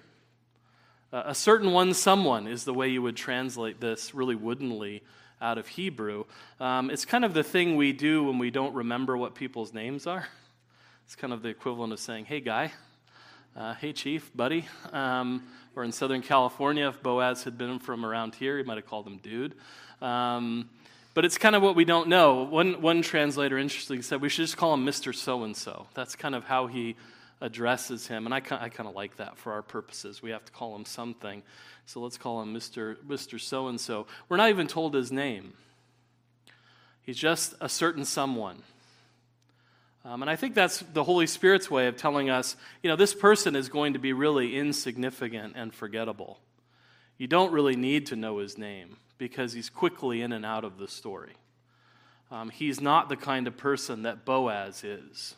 Uh, 1.13 1.25
a 1.27 1.35
certain 1.35 1.73
one 1.73 1.95
someone 1.95 2.47
is 2.47 2.63
the 2.63 2.75
way 2.75 2.89
you 2.89 3.03
would 3.03 3.17
translate 3.17 3.81
this 3.81 4.15
really 4.15 4.37
woodenly 4.37 5.03
out 5.41 5.59
of 5.59 5.69
Hebrew. 5.69 6.25
Um, 6.61 6.91
it's 6.91 7.05
kind 7.05 7.25
of 7.25 7.35
the 7.35 7.43
thing 7.43 7.77
we 7.77 7.93
do 7.93 8.25
when 8.25 8.39
we 8.39 8.51
don't 8.51 8.75
remember 8.75 9.17
what 9.17 9.35
people's 9.35 9.73
names 9.73 10.07
are. 10.07 10.27
It's 11.05 11.15
kind 11.15 11.33
of 11.33 11.43
the 11.43 11.49
equivalent 11.49 11.93
of 11.93 12.01
saying, 12.01 12.25
Hey, 12.25 12.41
guy. 12.41 12.73
Uh, 13.57 13.75
hey, 13.75 13.93
chief, 13.93 14.31
buddy. 14.35 14.67
Um, 14.93 15.43
or 15.75 15.85
in 15.85 15.93
Southern 15.93 16.23
California, 16.23 16.89
if 16.89 17.03
Boaz 17.03 17.45
had 17.45 17.57
been 17.57 17.79
from 17.79 18.05
around 18.05 18.35
here, 18.35 18.59
he 18.59 18.65
might 18.65 18.77
have 18.77 18.87
called 18.87 19.07
him 19.07 19.19
dude. 19.19 19.55
Um, 20.03 20.69
but 21.15 21.25
it's 21.25 21.39
kind 21.39 21.57
of 21.57 21.63
what 21.63 21.75
we 21.75 21.87
don't 21.87 22.09
know. 22.09 22.43
One, 22.43 22.83
one 22.83 23.01
translator, 23.01 23.57
interestingly, 23.57 24.03
said 24.03 24.21
we 24.21 24.29
should 24.29 24.45
just 24.45 24.59
call 24.59 24.75
him 24.75 24.85
Mr. 24.85 25.15
So 25.15 25.45
and 25.45 25.57
so. 25.57 25.87
That's 25.95 26.15
kind 26.15 26.35
of 26.35 26.45
how 26.45 26.67
he 26.67 26.97
addresses 27.41 28.07
him. 28.07 28.27
And 28.27 28.35
I, 28.35 28.39
I 28.39 28.69
kind 28.69 28.89
of 28.89 28.95
like 28.95 29.17
that 29.17 29.37
for 29.37 29.53
our 29.53 29.63
purposes. 29.63 30.23
We 30.23 30.31
have 30.31 30.45
to 30.45 30.53
call 30.53 30.75
him 30.75 30.85
something. 30.85 31.43
So 31.85 32.01
let's 32.01 32.17
call 32.17 32.43
him 32.43 32.55
Mr. 32.55 32.97
Mr. 33.07 33.41
So 33.41 33.69
and 33.69 33.81
so. 33.81 34.07
We're 34.29 34.37
not 34.37 34.51
even 34.51 34.67
told 34.67 34.95
his 34.95 35.13
name, 35.13 35.53
he's 37.03 37.19
just 37.19 37.55
a 37.61 37.69
certain 37.69 38.05
someone. 38.05 38.63
Um, 40.05 40.23
and 40.23 40.31
I 40.31 40.37
think 40.37 40.55
that's 40.55 40.81
the 40.93 41.03
Holy 41.03 41.27
Spirit's 41.27 41.69
way 41.69 41.89
of 41.89 41.97
telling 41.97 42.31
us, 42.31 42.55
you 42.81 42.89
know, 42.89 42.95
this 42.95 43.13
person 43.13 43.57
is 43.57 43.69
going 43.69 43.95
to 43.95 43.99
be 43.99 44.13
really 44.13 44.57
insignificant 44.57 45.55
and 45.57 45.75
forgettable. 45.75 46.39
You 47.19 47.27
don't 47.27 47.51
really 47.51 47.75
need 47.75 48.07
to 48.07 48.17
know 48.17 48.39
his 48.39 48.57
name 48.57 48.99
because 49.19 49.53
he's 49.53 49.69
quickly 49.69 50.23
in 50.23 50.33
and 50.33 50.47
out 50.47 50.63
of 50.63 50.79
the 50.79 50.87
story. 50.87 51.33
Um, 52.31 52.51
he's 52.51 52.81
not 52.81 53.09
the 53.09 53.17
kind 53.17 53.49
of 53.49 53.57
person 53.57 54.03
that 54.03 54.25
Boaz 54.25 54.85
is. 54.85 55.35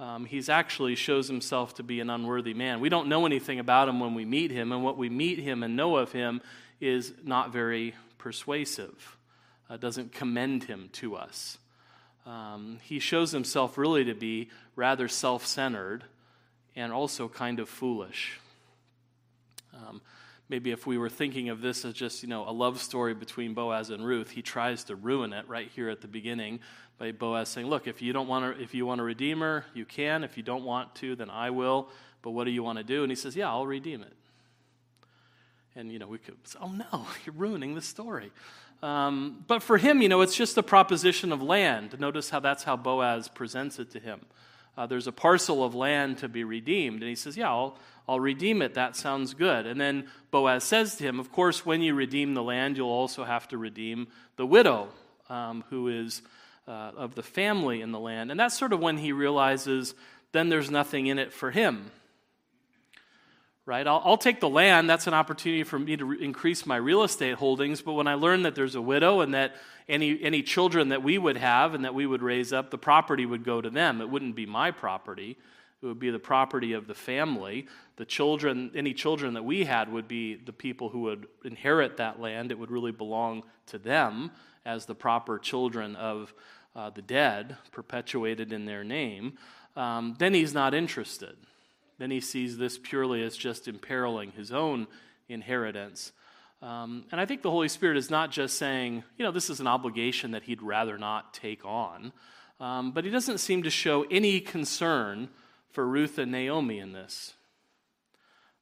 Um, 0.00 0.28
actually 0.48 0.94
shows 0.94 1.26
himself 1.26 1.74
to 1.74 1.82
be 1.82 1.98
an 2.00 2.08
unworthy 2.08 2.54
man. 2.54 2.80
We 2.80 2.88
don't 2.88 3.08
know 3.08 3.26
anything 3.26 3.58
about 3.58 3.88
him 3.88 3.98
when 3.98 4.14
we 4.14 4.24
meet 4.24 4.50
him, 4.50 4.70
and 4.70 4.84
what 4.84 4.96
we 4.96 5.08
meet 5.08 5.38
him 5.38 5.62
and 5.62 5.74
know 5.76 5.96
of 5.96 6.12
him 6.12 6.40
is 6.80 7.12
not 7.24 7.52
very 7.52 7.94
persuasive. 8.16 9.16
Uh, 9.68 9.76
doesn't 9.76 10.12
commend 10.12 10.64
him 10.64 10.88
to 10.92 11.16
us. 11.16 11.58
Um, 12.26 12.78
he 12.82 12.98
shows 12.98 13.32
himself 13.32 13.76
really 13.76 14.04
to 14.04 14.14
be 14.14 14.50
rather 14.76 15.08
self 15.08 15.46
centered 15.46 16.04
and 16.76 16.92
also 16.92 17.28
kind 17.28 17.58
of 17.58 17.68
foolish. 17.68 18.38
Um, 19.74 20.00
maybe 20.48 20.70
if 20.70 20.86
we 20.86 20.98
were 20.98 21.08
thinking 21.08 21.48
of 21.48 21.60
this 21.60 21.84
as 21.84 21.94
just 21.94 22.22
you 22.22 22.28
know 22.28 22.48
a 22.48 22.52
love 22.52 22.80
story 22.80 23.14
between 23.14 23.54
boaz 23.54 23.90
and 23.90 24.04
ruth 24.04 24.30
he 24.30 24.42
tries 24.42 24.84
to 24.84 24.96
ruin 24.96 25.32
it 25.32 25.48
right 25.48 25.70
here 25.74 25.88
at 25.88 26.00
the 26.00 26.08
beginning 26.08 26.60
by 26.98 27.12
boaz 27.12 27.48
saying 27.48 27.66
look 27.66 27.86
if 27.86 28.00
you 28.02 28.12
don't 28.12 28.28
want 28.28 28.56
to 28.56 28.62
if 28.62 28.74
you 28.74 28.86
want 28.86 29.00
a 29.00 29.04
redeemer 29.04 29.64
you 29.74 29.84
can. 29.84 30.24
If 30.24 30.36
you 30.36 30.42
don't 30.42 30.64
want 30.64 30.94
to 30.96 31.14
then 31.16 31.30
i 31.30 31.50
will. 31.50 31.88
But 32.20 32.32
what 32.32 32.44
do 32.44 32.50
you 32.50 32.64
want 32.64 32.78
to 32.78 32.84
do? 32.84 33.02
And 33.02 33.12
he 33.12 33.16
says 33.16 33.36
yeah 33.36 33.48
i'll 33.48 33.66
redeem 33.66 34.02
it. 34.02 34.14
And 35.76 35.92
you 35.92 35.98
know 35.98 36.08
we 36.08 36.18
could 36.18 36.36
say, 36.44 36.58
oh 36.60 36.72
no 36.72 37.06
you're 37.24 37.34
ruining 37.34 37.74
the 37.74 37.82
story. 37.82 38.32
Um, 38.80 39.44
but 39.48 39.62
for 39.62 39.76
him 39.76 40.02
you 40.02 40.08
know 40.08 40.20
it's 40.20 40.36
just 40.36 40.56
a 40.56 40.62
proposition 40.62 41.32
of 41.32 41.42
land. 41.42 41.98
Notice 41.98 42.30
how 42.30 42.40
that's 42.40 42.64
how 42.64 42.76
boaz 42.76 43.28
presents 43.28 43.78
it 43.78 43.90
to 43.92 44.00
him 44.00 44.20
uh, 44.78 44.86
there's 44.86 45.06
a 45.06 45.12
parcel 45.12 45.62
of 45.62 45.74
land 45.74 46.16
to 46.18 46.28
be 46.28 46.44
redeemed 46.44 47.00
and 47.00 47.08
he 47.08 47.14
says 47.14 47.36
yeah 47.36 47.50
i'll 47.50 47.76
I'll 48.08 48.18
redeem 48.18 48.62
it. 48.62 48.74
That 48.74 48.96
sounds 48.96 49.34
good. 49.34 49.66
And 49.66 49.78
then 49.78 50.06
Boaz 50.30 50.64
says 50.64 50.96
to 50.96 51.04
him, 51.04 51.20
Of 51.20 51.30
course, 51.30 51.66
when 51.66 51.82
you 51.82 51.94
redeem 51.94 52.32
the 52.32 52.42
land, 52.42 52.78
you'll 52.78 52.88
also 52.88 53.22
have 53.22 53.46
to 53.48 53.58
redeem 53.58 54.08
the 54.36 54.46
widow 54.46 54.88
um, 55.28 55.62
who 55.68 55.88
is 55.88 56.22
uh, 56.66 56.92
of 56.96 57.14
the 57.14 57.22
family 57.22 57.82
in 57.82 57.92
the 57.92 58.00
land. 58.00 58.30
And 58.30 58.40
that's 58.40 58.56
sort 58.56 58.72
of 58.72 58.80
when 58.80 58.96
he 58.96 59.12
realizes 59.12 59.94
then 60.32 60.48
there's 60.48 60.70
nothing 60.70 61.06
in 61.06 61.18
it 61.18 61.32
for 61.32 61.50
him. 61.50 61.90
Right? 63.68 63.86
I'll, 63.86 64.00
I'll 64.02 64.16
take 64.16 64.40
the 64.40 64.48
land. 64.48 64.88
That's 64.88 65.06
an 65.08 65.12
opportunity 65.12 65.62
for 65.62 65.78
me 65.78 65.94
to 65.98 66.06
re- 66.06 66.24
increase 66.24 66.64
my 66.64 66.76
real 66.76 67.02
estate 67.02 67.34
holdings. 67.34 67.82
But 67.82 67.92
when 67.92 68.06
I 68.06 68.14
learn 68.14 68.44
that 68.44 68.54
there's 68.54 68.74
a 68.74 68.80
widow 68.80 69.20
and 69.20 69.34
that 69.34 69.56
any, 69.90 70.18
any 70.22 70.42
children 70.42 70.88
that 70.88 71.02
we 71.02 71.18
would 71.18 71.36
have 71.36 71.74
and 71.74 71.84
that 71.84 71.94
we 71.94 72.06
would 72.06 72.22
raise 72.22 72.50
up, 72.50 72.70
the 72.70 72.78
property 72.78 73.26
would 73.26 73.44
go 73.44 73.60
to 73.60 73.68
them. 73.68 74.00
It 74.00 74.08
wouldn't 74.08 74.34
be 74.34 74.46
my 74.46 74.70
property. 74.70 75.36
It 75.82 75.86
would 75.86 75.98
be 75.98 76.08
the 76.08 76.18
property 76.18 76.72
of 76.72 76.86
the 76.86 76.94
family. 76.94 77.66
The 77.96 78.06
children, 78.06 78.70
any 78.74 78.94
children 78.94 79.34
that 79.34 79.44
we 79.44 79.66
had 79.66 79.92
would 79.92 80.08
be 80.08 80.36
the 80.36 80.54
people 80.54 80.88
who 80.88 81.00
would 81.00 81.26
inherit 81.44 81.98
that 81.98 82.18
land. 82.18 82.50
It 82.50 82.58
would 82.58 82.70
really 82.70 82.92
belong 82.92 83.42
to 83.66 83.76
them 83.76 84.30
as 84.64 84.86
the 84.86 84.94
proper 84.94 85.38
children 85.38 85.94
of 85.94 86.32
uh, 86.74 86.88
the 86.88 87.02
dead, 87.02 87.58
perpetuated 87.70 88.50
in 88.50 88.64
their 88.64 88.82
name. 88.82 89.36
Um, 89.76 90.16
then 90.18 90.32
he's 90.32 90.54
not 90.54 90.72
interested. 90.72 91.36
Then 91.98 92.10
he 92.10 92.20
sees 92.20 92.56
this 92.56 92.78
purely 92.78 93.22
as 93.22 93.36
just 93.36 93.68
imperiling 93.68 94.32
his 94.32 94.52
own 94.52 94.86
inheritance. 95.28 96.12
Um, 96.62 97.04
and 97.12 97.20
I 97.20 97.26
think 97.26 97.42
the 97.42 97.50
Holy 97.50 97.68
Spirit 97.68 97.96
is 97.96 98.10
not 98.10 98.30
just 98.30 98.56
saying, 98.56 99.04
you 99.16 99.24
know, 99.24 99.30
this 99.30 99.50
is 99.50 99.60
an 99.60 99.66
obligation 99.66 100.32
that 100.32 100.44
he'd 100.44 100.62
rather 100.62 100.98
not 100.98 101.34
take 101.34 101.64
on, 101.64 102.12
um, 102.60 102.90
but 102.92 103.04
he 103.04 103.10
doesn't 103.10 103.38
seem 103.38 103.62
to 103.62 103.70
show 103.70 104.04
any 104.10 104.40
concern 104.40 105.28
for 105.70 105.86
Ruth 105.86 106.18
and 106.18 106.32
Naomi 106.32 106.78
in 106.78 106.92
this. 106.92 107.34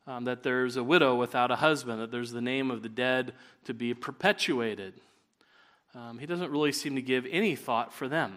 Um, 0.06 0.24
that 0.24 0.42
there's 0.42 0.76
a 0.76 0.84
widow 0.84 1.16
without 1.16 1.50
a 1.50 1.56
husband, 1.56 2.00
that 2.00 2.12
there's 2.12 2.30
the 2.30 2.40
name 2.40 2.70
of 2.70 2.82
the 2.82 2.88
dead 2.88 3.32
to 3.64 3.74
be 3.74 3.92
perpetuated. 3.92 4.94
Um, 5.94 6.18
he 6.18 6.26
doesn't 6.26 6.52
really 6.52 6.72
seem 6.72 6.94
to 6.94 7.02
give 7.02 7.26
any 7.28 7.56
thought 7.56 7.92
for 7.92 8.06
them. 8.06 8.36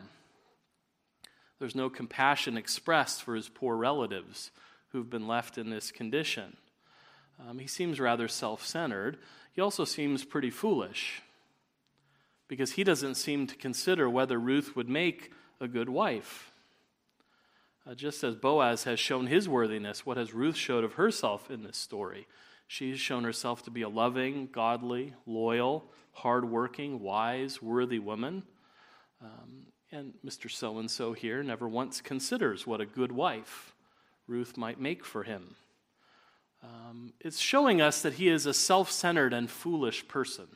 There's 1.60 1.76
no 1.76 1.90
compassion 1.90 2.58
expressed 2.58 3.22
for 3.22 3.36
his 3.36 3.50
poor 3.50 3.76
relatives 3.76 4.50
who've 4.92 5.10
been 5.10 5.28
left 5.28 5.58
in 5.58 5.70
this 5.70 5.92
condition. 5.92 6.58
Um, 7.40 7.60
he 7.60 7.68
seems 7.68 8.00
rather 8.00 8.28
self 8.28 8.66
centered. 8.66 9.18
He 9.54 9.62
also 9.62 9.86
seems 9.86 10.26
pretty 10.26 10.50
foolish 10.50 11.22
because 12.48 12.74
he 12.74 12.84
doesn't 12.84 13.16
seem 13.16 13.48
to 13.48 13.56
consider 13.56 14.10
whether 14.10 14.40
Ruth 14.40 14.76
would 14.76 14.90
make 14.90 15.32
a 15.62 15.68
good 15.68 15.90
wife. 15.90 16.52
Uh, 17.88 17.96
just 17.96 18.24
as 18.24 18.36
Boaz 18.36 18.84
has 18.84 19.00
shown 19.00 19.28
his 19.28 19.48
worthiness, 19.48 20.06
what 20.06 20.18
has 20.18 20.34
Ruth 20.34 20.56
showed 20.56 20.84
of 20.84 20.94
herself 20.94 21.50
in 21.50 21.64
this 21.64 21.78
story? 21.78 22.28
She's 22.68 23.00
shown 23.00 23.24
herself 23.24 23.64
to 23.64 23.72
be 23.72 23.82
a 23.82 23.90
loving, 23.90 24.50
godly, 24.52 25.14
loyal, 25.26 25.92
hardworking, 26.12 27.00
wise, 27.00 27.62
worthy 27.62 28.00
woman. 28.00 28.44
Um, 29.22 29.68
and 29.92 30.14
Mr. 30.26 30.52
So 30.52 30.78
and 30.78 30.90
so 30.90 31.14
here 31.14 31.42
never 31.42 31.68
once 31.68 32.00
considers 32.00 32.68
what 32.68 32.82
a 32.82 32.86
good 32.86 33.12
wife 33.12 33.74
Ruth 34.30 34.56
might 34.56 34.80
make 34.80 35.04
for 35.04 35.24
him. 35.24 35.56
Um, 36.64 37.14
it's 37.20 37.40
showing 37.40 37.82
us 37.82 38.02
that 38.02 38.14
he 38.14 38.30
is 38.30 38.46
a 38.46 38.54
self 38.54 38.92
centered 38.92 39.34
and 39.34 39.50
foolish 39.50 40.08
person. 40.08 40.48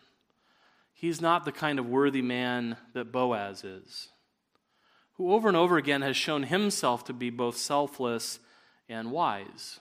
He's 0.94 1.20
not 1.20 1.44
the 1.44 1.52
kind 1.52 1.80
of 1.80 1.88
worthy 1.88 2.22
man 2.22 2.78
that 2.94 3.12
Boaz 3.12 3.64
is 3.64 4.10
who 5.16 5.32
over 5.32 5.48
and 5.48 5.58
over 5.58 5.78
again 5.78 6.02
has 6.02 6.18
shown 6.18 6.44
himself 6.44 7.06
to 7.06 7.14
be 7.14 7.30
both 7.30 7.58
selfless 7.58 8.40
and 8.90 9.12
wise. 9.12 9.80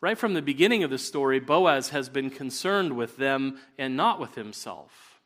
Right 0.00 0.18
from 0.18 0.34
the 0.34 0.42
beginning 0.42 0.82
of 0.82 0.90
the 0.90 0.98
story, 0.98 1.40
Boaz 1.40 1.90
has 1.90 2.08
been 2.08 2.30
concerned 2.30 2.96
with 2.96 3.16
them 3.16 3.58
and 3.78 3.96
not 3.96 4.20
with 4.20 4.34
himself. 4.34 5.20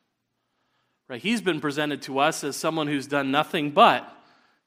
Right? 1.07 1.21
He's 1.21 1.41
been 1.41 1.59
presented 1.59 2.01
to 2.03 2.19
us 2.19 2.43
as 2.43 2.55
someone 2.55 2.87
who's 2.87 3.07
done 3.07 3.31
nothing 3.31 3.71
but 3.71 4.15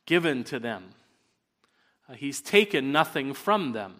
given 0.06 0.44
to 0.44 0.58
them. 0.58 0.90
Uh, 2.08 2.14
he's 2.14 2.40
taken 2.40 2.92
nothing 2.92 3.32
from 3.32 3.72
them. 3.72 3.94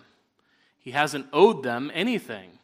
He 0.78 0.90
hasn't 0.90 1.26
owed 1.32 1.62
them 1.62 1.90
anything, 1.94 2.58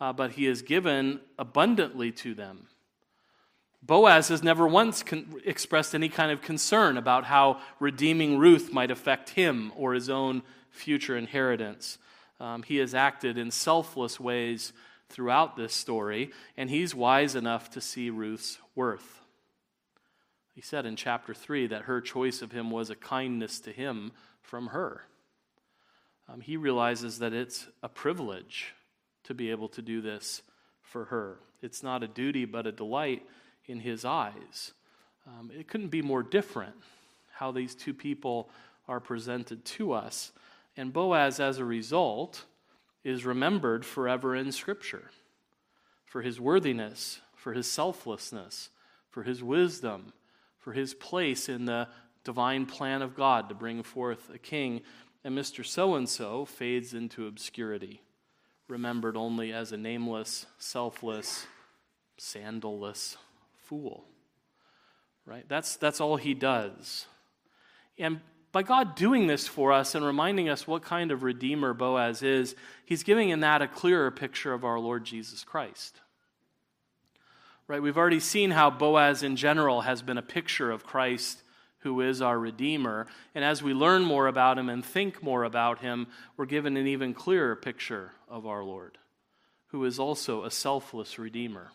uh, 0.00 0.12
but 0.12 0.32
he 0.32 0.44
has 0.44 0.62
given 0.62 1.20
abundantly 1.38 2.12
to 2.12 2.34
them. 2.34 2.68
Boaz 3.82 4.28
has 4.28 4.42
never 4.42 4.68
once 4.68 5.02
con- 5.02 5.40
expressed 5.44 5.94
any 5.94 6.08
kind 6.08 6.30
of 6.30 6.42
concern 6.42 6.96
about 6.96 7.24
how 7.24 7.60
redeeming 7.78 8.38
Ruth 8.38 8.72
might 8.72 8.90
affect 8.90 9.30
him 9.30 9.72
or 9.74 9.94
his 9.94 10.10
own 10.10 10.42
future 10.70 11.16
inheritance. 11.16 11.98
Um, 12.38 12.62
he 12.62 12.76
has 12.76 12.94
acted 12.94 13.36
in 13.36 13.50
selfless 13.50 14.20
ways 14.20 14.72
throughout 15.08 15.56
this 15.56 15.74
story, 15.74 16.30
and 16.56 16.70
he's 16.70 16.94
wise 16.94 17.34
enough 17.34 17.70
to 17.70 17.80
see 17.80 18.10
Ruth's 18.10 18.58
worth. 18.74 19.20
He 20.54 20.60
said 20.60 20.86
in 20.86 20.94
chapter 20.96 21.34
3 21.34 21.66
that 21.68 21.82
her 21.82 22.00
choice 22.00 22.42
of 22.42 22.52
him 22.52 22.70
was 22.70 22.90
a 22.90 22.94
kindness 22.94 23.60
to 23.60 23.72
him 23.72 24.12
from 24.42 24.68
her. 24.68 25.02
um, 26.28 26.40
he 26.40 26.56
realizes 26.56 27.18
that 27.18 27.32
it's 27.32 27.66
a 27.82 27.88
privilege 27.88 28.74
to 29.24 29.34
be 29.34 29.50
able 29.50 29.68
to 29.68 29.82
do 29.82 30.00
this 30.00 30.42
for 30.82 31.06
her. 31.06 31.38
It's 31.62 31.82
not 31.82 32.02
a 32.02 32.08
duty, 32.08 32.44
but 32.44 32.66
a 32.66 32.72
delight 32.72 33.26
in 33.66 33.80
his 33.80 34.04
eyes. 34.04 34.72
Um, 35.26 35.50
it 35.56 35.68
couldn't 35.68 35.88
be 35.88 36.02
more 36.02 36.22
different 36.22 36.74
how 37.34 37.52
these 37.52 37.74
two 37.74 37.94
people 37.94 38.50
are 38.88 39.00
presented 39.00 39.64
to 39.64 39.92
us. 39.92 40.32
And 40.76 40.92
Boaz, 40.92 41.40
as 41.40 41.58
a 41.58 41.64
result, 41.64 42.44
is 43.04 43.24
remembered 43.24 43.84
forever 43.84 44.34
in 44.34 44.52
Scripture 44.52 45.10
for 46.06 46.22
his 46.22 46.40
worthiness, 46.40 47.20
for 47.34 47.52
his 47.52 47.70
selflessness, 47.70 48.70
for 49.10 49.22
his 49.22 49.42
wisdom, 49.42 50.12
for 50.58 50.72
his 50.72 50.92
place 50.94 51.48
in 51.48 51.66
the 51.66 51.88
divine 52.24 52.66
plan 52.66 53.02
of 53.02 53.14
God 53.14 53.48
to 53.48 53.54
bring 53.54 53.82
forth 53.82 54.30
a 54.32 54.38
king. 54.38 54.82
And 55.24 55.36
Mr. 55.36 55.64
So 55.64 55.94
and 55.94 56.08
so 56.08 56.44
fades 56.44 56.94
into 56.94 57.26
obscurity, 57.26 58.02
remembered 58.68 59.16
only 59.16 59.52
as 59.52 59.72
a 59.72 59.76
nameless, 59.76 60.46
selfless, 60.58 61.46
sandalless 62.18 63.16
fool. 63.66 64.04
Right? 65.26 65.44
That's, 65.48 65.76
that's 65.76 66.00
all 66.00 66.16
he 66.16 66.34
does. 66.34 67.06
And 67.98 68.20
by 68.52 68.62
God 68.62 68.96
doing 68.96 69.26
this 69.26 69.46
for 69.46 69.72
us 69.72 69.94
and 69.94 70.04
reminding 70.04 70.48
us 70.48 70.66
what 70.66 70.82
kind 70.82 71.12
of 71.12 71.22
Redeemer 71.22 71.72
Boaz 71.72 72.22
is, 72.22 72.56
he's 72.84 73.04
giving 73.04 73.28
in 73.28 73.40
that 73.40 73.62
a 73.62 73.68
clearer 73.68 74.10
picture 74.10 74.52
of 74.52 74.64
our 74.64 74.80
Lord 74.80 75.04
Jesus 75.04 75.44
Christ. 75.44 76.00
Right? 77.68 77.80
We've 77.80 77.96
already 77.96 78.18
seen 78.18 78.50
how 78.50 78.70
Boaz 78.70 79.22
in 79.22 79.36
general 79.36 79.82
has 79.82 80.02
been 80.02 80.18
a 80.18 80.22
picture 80.22 80.72
of 80.72 80.84
Christ 80.84 81.42
who 81.80 82.00
is 82.00 82.22
our 82.22 82.38
Redeemer. 82.38 83.06
And 83.34 83.44
as 83.44 83.62
we 83.62 83.74
learn 83.74 84.02
more 84.02 84.26
about 84.26 84.58
him 84.58 84.68
and 84.68 84.84
think 84.84 85.22
more 85.22 85.44
about 85.44 85.80
him, 85.80 86.06
we're 86.36 86.46
given 86.46 86.76
an 86.76 86.86
even 86.86 87.14
clearer 87.14 87.56
picture 87.56 88.12
of 88.28 88.46
our 88.46 88.62
Lord, 88.62 88.98
who 89.68 89.84
is 89.84 89.98
also 89.98 90.44
a 90.44 90.50
selfless 90.50 91.18
Redeemer. 91.18 91.70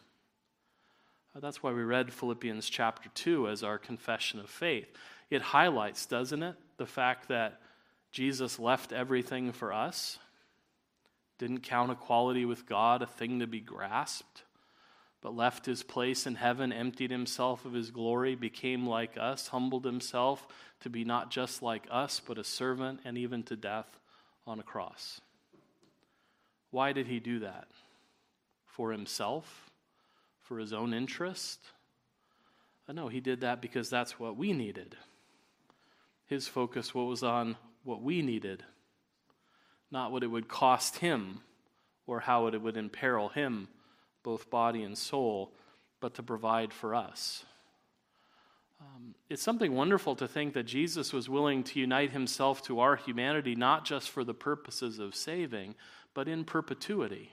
Uh, 1.36 1.40
that's 1.40 1.62
why 1.62 1.72
we 1.72 1.84
read 1.84 2.14
Philippians 2.14 2.70
chapter 2.70 3.10
2 3.14 3.50
as 3.50 3.64
our 3.64 3.78
confession 3.78 4.40
of 4.40 4.50
faith. 4.50 4.88
It 5.30 5.42
highlights, 5.42 6.06
doesn't 6.06 6.44
it, 6.44 6.56
the 6.78 6.86
fact 6.86 7.28
that 7.28 7.60
Jesus 8.12 8.60
left 8.60 8.94
everything 8.94 9.52
for 9.52 9.74
us, 9.74 10.18
didn't 11.38 11.64
count 11.64 11.92
equality 11.92 12.46
with 12.46 12.66
God 12.66 13.02
a 13.02 13.08
thing 13.08 13.40
to 13.40 13.48
be 13.48 13.60
grasped, 13.60 14.44
but 15.26 15.36
left 15.36 15.66
his 15.66 15.82
place 15.82 16.28
in 16.28 16.36
heaven, 16.36 16.72
emptied 16.72 17.10
himself 17.10 17.66
of 17.66 17.74
his 17.74 17.90
glory, 17.90 18.36
became 18.36 18.86
like 18.86 19.18
us, 19.18 19.48
humbled 19.48 19.84
himself 19.84 20.48
to 20.82 20.88
be 20.88 21.04
not 21.04 21.32
just 21.32 21.64
like 21.64 21.88
us, 21.90 22.22
but 22.24 22.38
a 22.38 22.44
servant, 22.44 23.00
and 23.04 23.18
even 23.18 23.42
to 23.42 23.56
death 23.56 23.88
on 24.46 24.60
a 24.60 24.64
cross. 24.64 25.20
Why 26.70 26.94
did 26.94 27.08
he 27.08 27.20
do 27.20 27.40
that? 27.40 27.66
For 28.68 28.92
himself? 28.92 29.72
For 30.44 30.60
his 30.60 30.72
own 30.72 30.94
interest? 30.94 31.60
Uh, 32.88 32.94
no, 32.94 33.08
he 33.08 33.20
did 33.20 33.42
that 33.42 33.64
because 33.64 33.90
that's 33.90 34.20
what 34.20 34.38
we 34.38 34.54
needed. 34.54 34.96
His 36.28 36.48
focus 36.48 36.94
was 36.94 37.24
on 37.24 37.58
what 37.84 38.04
we 38.04 38.22
needed, 38.22 38.64
not 39.90 40.12
what 40.12 40.22
it 40.22 40.28
would 40.28 40.48
cost 40.48 40.98
him 40.98 41.40
or 42.06 42.20
how 42.20 42.46
it 42.46 42.62
would 42.62 42.78
imperil 42.78 43.30
him 43.30 43.70
both 44.26 44.50
body 44.50 44.82
and 44.82 44.98
soul, 44.98 45.54
but 46.02 46.16
to 46.16 46.24
provide 46.24 46.74
for 46.74 46.96
us. 46.96 47.46
Um, 48.82 49.14
it's 49.30 49.44
something 49.44 49.74
wonderful 49.74 50.16
to 50.16 50.28
think 50.28 50.54
that 50.56 50.64
Jesus 50.64 51.14
was 51.14 51.30
willing 51.30 51.64
to 51.64 51.80
unite 51.80 52.12
himself 52.12 52.64
to 52.64 52.80
our 52.80 52.96
humanity, 52.96 53.56
not 53.56 53.86
just 53.86 54.10
for 54.10 54.24
the 54.24 54.34
purposes 54.34 54.98
of 54.98 55.16
saving, 55.16 55.76
but 56.16 56.28
in 56.28 56.44
perpetuity. 56.44 57.32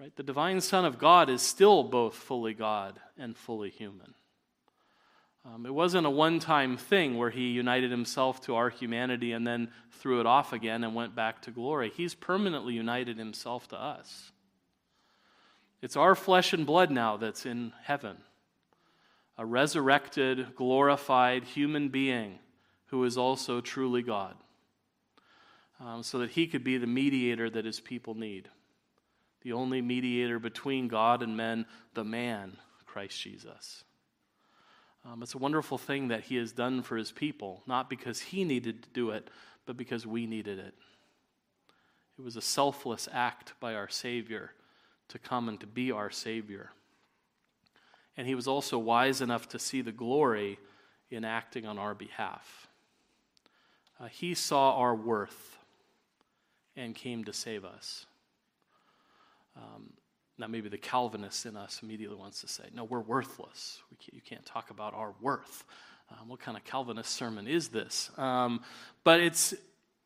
Right? 0.00 0.16
The 0.16 0.22
divine 0.22 0.60
Son 0.62 0.86
of 0.86 0.98
God 0.98 1.28
is 1.28 1.42
still 1.42 1.84
both 1.84 2.14
fully 2.14 2.54
God 2.54 2.98
and 3.18 3.36
fully 3.36 3.70
human. 3.70 4.14
Um, 5.44 5.66
it 5.66 5.74
wasn't 5.74 6.06
a 6.06 6.10
one 6.10 6.38
time 6.38 6.78
thing 6.78 7.18
where 7.18 7.30
he 7.30 7.48
united 7.48 7.90
himself 7.90 8.40
to 8.46 8.56
our 8.56 8.70
humanity 8.70 9.32
and 9.32 9.46
then 9.46 9.68
threw 9.90 10.20
it 10.20 10.26
off 10.26 10.54
again 10.54 10.82
and 10.82 10.94
went 10.94 11.14
back 11.14 11.42
to 11.42 11.50
glory. 11.50 11.92
He's 11.94 12.14
permanently 12.14 12.72
united 12.72 13.18
himself 13.18 13.68
to 13.68 13.80
us. 13.80 14.32
It's 15.84 15.98
our 15.98 16.14
flesh 16.14 16.54
and 16.54 16.64
blood 16.64 16.90
now 16.90 17.18
that's 17.18 17.44
in 17.44 17.74
heaven. 17.82 18.16
A 19.36 19.44
resurrected, 19.44 20.54
glorified 20.56 21.44
human 21.44 21.90
being 21.90 22.38
who 22.86 23.04
is 23.04 23.18
also 23.18 23.60
truly 23.60 24.00
God. 24.00 24.34
Um, 25.78 26.02
so 26.02 26.20
that 26.20 26.30
he 26.30 26.46
could 26.46 26.64
be 26.64 26.78
the 26.78 26.86
mediator 26.86 27.50
that 27.50 27.66
his 27.66 27.80
people 27.80 28.14
need. 28.14 28.48
The 29.42 29.52
only 29.52 29.82
mediator 29.82 30.38
between 30.38 30.88
God 30.88 31.22
and 31.22 31.36
men, 31.36 31.66
the 31.92 32.02
man, 32.02 32.56
Christ 32.86 33.20
Jesus. 33.20 33.84
Um, 35.04 35.22
it's 35.22 35.34
a 35.34 35.38
wonderful 35.38 35.76
thing 35.76 36.08
that 36.08 36.22
he 36.22 36.36
has 36.36 36.52
done 36.52 36.80
for 36.80 36.96
his 36.96 37.12
people, 37.12 37.62
not 37.66 37.90
because 37.90 38.22
he 38.22 38.44
needed 38.44 38.84
to 38.84 38.88
do 38.94 39.10
it, 39.10 39.28
but 39.66 39.76
because 39.76 40.06
we 40.06 40.26
needed 40.26 40.58
it. 40.58 40.72
It 42.18 42.24
was 42.24 42.36
a 42.36 42.40
selfless 42.40 43.06
act 43.12 43.52
by 43.60 43.74
our 43.74 43.90
Savior 43.90 44.52
to 45.14 45.18
come 45.20 45.48
and 45.48 45.60
to 45.60 45.66
be 45.66 45.92
our 45.92 46.10
Savior. 46.10 46.70
And 48.16 48.26
he 48.26 48.34
was 48.34 48.48
also 48.48 48.78
wise 48.78 49.20
enough 49.20 49.48
to 49.50 49.60
see 49.60 49.80
the 49.80 49.92
glory 49.92 50.58
in 51.08 51.24
acting 51.24 51.66
on 51.66 51.78
our 51.78 51.94
behalf. 51.94 52.66
Uh, 54.00 54.06
he 54.06 54.34
saw 54.34 54.76
our 54.76 54.94
worth 54.94 55.56
and 56.76 56.96
came 56.96 57.22
to 57.24 57.32
save 57.32 57.64
us. 57.64 58.06
Um, 59.56 59.92
now, 60.36 60.48
maybe 60.48 60.68
the 60.68 60.78
Calvinist 60.78 61.46
in 61.46 61.56
us 61.56 61.78
immediately 61.80 62.16
wants 62.16 62.40
to 62.40 62.48
say, 62.48 62.64
no, 62.74 62.82
we're 62.82 62.98
worthless. 62.98 63.80
We 63.92 63.96
can't, 63.98 64.14
you 64.14 64.20
can't 64.20 64.44
talk 64.44 64.70
about 64.70 64.94
our 64.94 65.14
worth. 65.20 65.62
Um, 66.10 66.28
what 66.28 66.40
kind 66.40 66.56
of 66.56 66.64
Calvinist 66.64 67.12
sermon 67.12 67.46
is 67.46 67.68
this? 67.68 68.10
Um, 68.18 68.62
but 69.04 69.20
it's, 69.20 69.54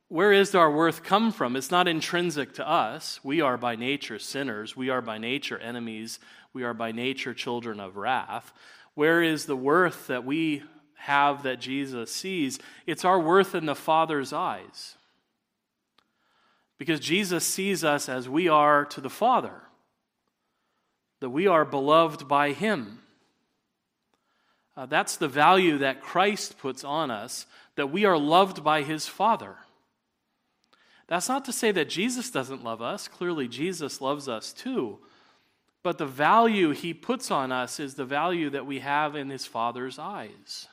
where 0.09 0.33
is 0.33 0.55
our 0.55 0.71
worth 0.71 1.03
come 1.03 1.33
from? 1.33 1.55
It's 1.55 1.71
not 1.71 1.87
intrinsic 1.87 2.55
to 2.55 2.67
us. 2.67 3.21
We 3.23 3.43
are 3.43 3.59
by 3.59 3.77
nature 3.77 4.19
sinners. 4.19 4.75
We 4.75 4.89
are 4.89 5.03
by 5.03 5.19
nature 5.19 5.59
enemies. 5.59 6.19
We 6.55 6.65
are 6.65 6.73
by 6.73 6.93
nature 6.93 7.35
children 7.35 7.79
of 7.79 7.97
wrath. 7.97 8.53
Where 8.95 9.23
is 9.23 9.45
the 9.45 9.57
worth 9.57 10.07
that 10.07 10.25
we 10.25 10.63
have 10.95 11.43
that 11.43 11.61
Jesus 11.61 12.11
sees? 12.11 12.59
It's 12.87 13.05
our 13.05 13.21
worth 13.21 13.55
in 13.55 13.67
the 13.67 13.75
Father's 13.75 14.33
eyes. 14.33 14.97
Because 16.79 17.01
Jesus 17.01 17.45
sees 17.45 17.85
us 17.85 18.09
as 18.09 18.29
we 18.29 18.49
are 18.49 18.87
to 18.87 19.03
the 19.03 19.11
Father, 19.11 19.63
that 21.21 21.31
we 21.31 21.47
are 21.47 21.67
beloved 21.67 22.27
by 22.27 22.53
Him. 22.53 23.01
Uh, 24.75 24.87
that's 24.87 25.17
the 25.17 25.29
value 25.29 25.79
that 25.79 26.01
Christ 26.01 26.57
puts 26.59 26.83
on 26.83 27.11
us, 27.11 27.47
that 27.75 27.91
we 27.91 28.07
are 28.07 28.17
loved 28.17 28.65
by 28.65 28.83
His 28.83 29.07
Father. 29.07 29.57
That's 31.09 31.29
not 31.29 31.47
to 31.47 31.53
say 31.53 31.73
that 31.73 31.89
Jesus 31.89 32.31
doesn't 32.31 32.63
love 32.63 32.83
us. 32.83 33.09
Clearly, 33.09 33.49
Jesus 33.49 34.01
loves 34.01 34.29
us 34.29 34.53
too. 34.53 34.99
But 35.83 35.99
the 35.99 36.07
value 36.07 36.71
he 36.71 36.93
puts 36.93 37.31
on 37.31 37.51
us 37.51 37.81
is 37.81 37.95
the 37.95 38.05
value 38.05 38.51
that 38.51 38.67
we 38.67 38.81
have 38.81 39.17
in 39.17 39.31
his 39.31 39.47
Father's 39.47 39.99
eyes. 39.99 40.69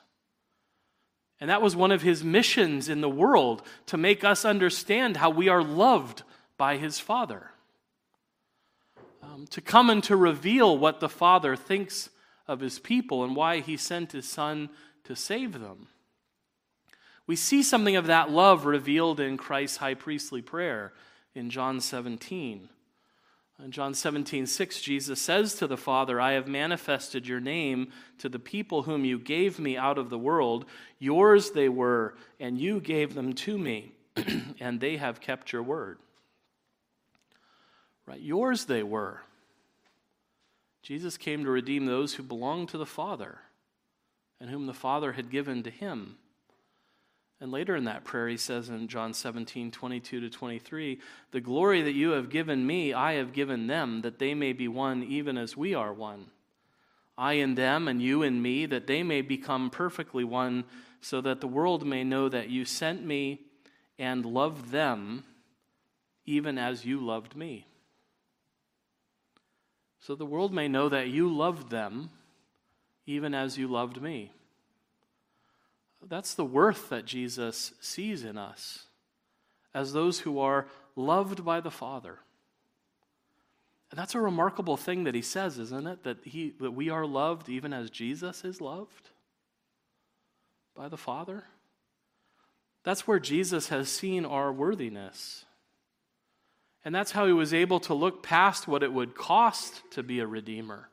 And 1.39 1.49
that 1.49 1.61
was 1.61 1.75
one 1.75 1.91
of 1.91 2.01
his 2.01 2.23
missions 2.23 2.89
in 2.89 3.01
the 3.01 3.09
world 3.09 3.61
to 3.87 3.97
make 3.97 4.23
us 4.23 4.45
understand 4.45 5.17
how 5.17 5.29
we 5.29 5.47
are 5.47 5.63
loved 5.63 6.23
by 6.57 6.77
his 6.77 6.99
Father. 6.99 7.51
Um, 9.21 9.47
to 9.51 9.61
come 9.61 9.89
and 9.89 10.03
to 10.05 10.15
reveal 10.15 10.77
what 10.77 10.99
the 10.99 11.09
Father 11.09 11.55
thinks 11.55 12.09
of 12.47 12.59
his 12.59 12.79
people 12.79 13.23
and 13.23 13.35
why 13.35 13.59
he 13.59 13.77
sent 13.77 14.11
his 14.11 14.27
Son 14.27 14.69
to 15.05 15.15
save 15.15 15.59
them. 15.59 15.87
We 17.27 17.35
see 17.35 17.63
something 17.63 17.95
of 17.95 18.07
that 18.07 18.29
love 18.29 18.65
revealed 18.65 19.19
in 19.19 19.37
Christ's 19.37 19.77
high 19.77 19.95
priestly 19.95 20.41
prayer 20.41 20.93
in 21.33 21.49
John 21.49 21.81
17. 21.81 22.69
In 23.63 23.71
John 23.71 23.93
17, 23.93 24.47
6, 24.47 24.81
Jesus 24.81 25.21
says 25.21 25.55
to 25.55 25.67
the 25.67 25.77
Father, 25.77 26.19
I 26.19 26.33
have 26.33 26.47
manifested 26.47 27.25
your 27.25 27.39
name 27.39 27.91
to 28.19 28.27
the 28.27 28.39
people 28.39 28.83
whom 28.83 29.05
you 29.05 29.17
gave 29.17 29.59
me 29.59 29.77
out 29.77 29.97
of 29.97 30.09
the 30.09 30.17
world. 30.17 30.65
Yours 30.99 31.51
they 31.51 31.69
were, 31.69 32.15
and 32.39 32.59
you 32.59 32.81
gave 32.81 33.15
them 33.15 33.33
to 33.33 33.57
me, 33.57 33.93
and 34.59 34.79
they 34.79 34.97
have 34.97 35.21
kept 35.21 35.53
your 35.53 35.63
word. 35.63 35.99
Right? 38.05 38.19
Yours 38.19 38.65
they 38.65 38.83
were. 38.83 39.21
Jesus 40.83 41.17
came 41.17 41.45
to 41.45 41.49
redeem 41.49 41.85
those 41.85 42.13
who 42.13 42.23
belonged 42.23 42.69
to 42.69 42.77
the 42.77 42.85
Father 42.85 43.39
and 44.39 44.49
whom 44.49 44.67
the 44.67 44.73
Father 44.73 45.13
had 45.13 45.31
given 45.31 45.63
to 45.63 45.71
him. 45.71 46.17
And 47.41 47.51
later 47.51 47.75
in 47.75 47.83
that 47.83 48.05
prayer, 48.05 48.29
he 48.29 48.37
says 48.37 48.69
in 48.69 48.87
John 48.87 49.13
17, 49.13 49.71
22 49.71 50.21
to 50.21 50.29
23, 50.29 50.99
The 51.31 51.41
glory 51.41 51.81
that 51.81 51.93
you 51.93 52.11
have 52.11 52.29
given 52.29 52.65
me, 52.65 52.93
I 52.93 53.13
have 53.13 53.33
given 53.33 53.67
them, 53.67 54.01
that 54.01 54.19
they 54.19 54.33
may 54.33 54.53
be 54.53 54.67
one 54.67 55.03
even 55.03 55.37
as 55.37 55.57
we 55.57 55.73
are 55.73 55.93
one. 55.93 56.27
I 57.17 57.33
in 57.33 57.55
them, 57.55 57.87
and 57.87 58.01
you 58.01 58.23
in 58.23 58.41
me, 58.41 58.65
that 58.65 58.87
they 58.87 59.03
may 59.03 59.21
become 59.21 59.69
perfectly 59.69 60.23
one, 60.23 60.63
so 61.01 61.21
that 61.21 61.41
the 61.41 61.47
world 61.47 61.85
may 61.85 62.03
know 62.03 62.29
that 62.29 62.49
you 62.49 62.65
sent 62.65 63.05
me 63.05 63.41
and 63.99 64.25
love 64.25 64.71
them 64.71 65.23
even 66.25 66.57
as 66.57 66.85
you 66.85 66.99
loved 66.99 67.35
me. 67.35 67.65
So 69.99 70.15
the 70.15 70.25
world 70.25 70.53
may 70.53 70.67
know 70.67 70.89
that 70.89 71.09
you 71.09 71.33
loved 71.33 71.69
them 71.69 72.09
even 73.05 73.33
as 73.33 73.57
you 73.57 73.67
loved 73.67 74.01
me. 74.01 74.31
That's 76.03 76.35
the 76.35 76.45
worth 76.45 76.89
that 76.89 77.05
Jesus 77.05 77.73
sees 77.81 78.23
in 78.23 78.37
us 78.37 78.85
as 79.73 79.91
those 79.91 80.19
who 80.19 80.39
are 80.39 80.67
loved 80.95 81.43
by 81.43 81.59
the 81.59 81.71
Father. 81.71 82.19
And 83.91 83.99
that's 83.99 84.15
a 84.15 84.19
remarkable 84.19 84.77
thing 84.77 85.03
that 85.03 85.15
he 85.15 85.21
says, 85.21 85.59
isn't 85.59 85.87
it? 85.87 86.03
That, 86.03 86.17
he, 86.23 86.53
that 86.59 86.71
we 86.71 86.89
are 86.89 87.05
loved 87.05 87.49
even 87.49 87.73
as 87.73 87.89
Jesus 87.89 88.43
is 88.43 88.61
loved 88.61 89.09
by 90.75 90.89
the 90.89 90.97
Father. 90.97 91.43
That's 92.83 93.07
where 93.07 93.19
Jesus 93.19 93.69
has 93.69 93.89
seen 93.89 94.25
our 94.25 94.51
worthiness. 94.51 95.45
And 96.83 96.93
that's 96.93 97.11
how 97.11 97.25
he 97.25 97.33
was 97.33 97.53
able 97.53 97.79
to 97.81 97.93
look 97.93 98.21
past 98.21 98.67
what 98.67 98.83
it 98.83 98.93
would 98.93 99.15
cost 99.15 99.81
to 99.91 100.03
be 100.03 100.19
a 100.19 100.27
redeemer 100.27 100.89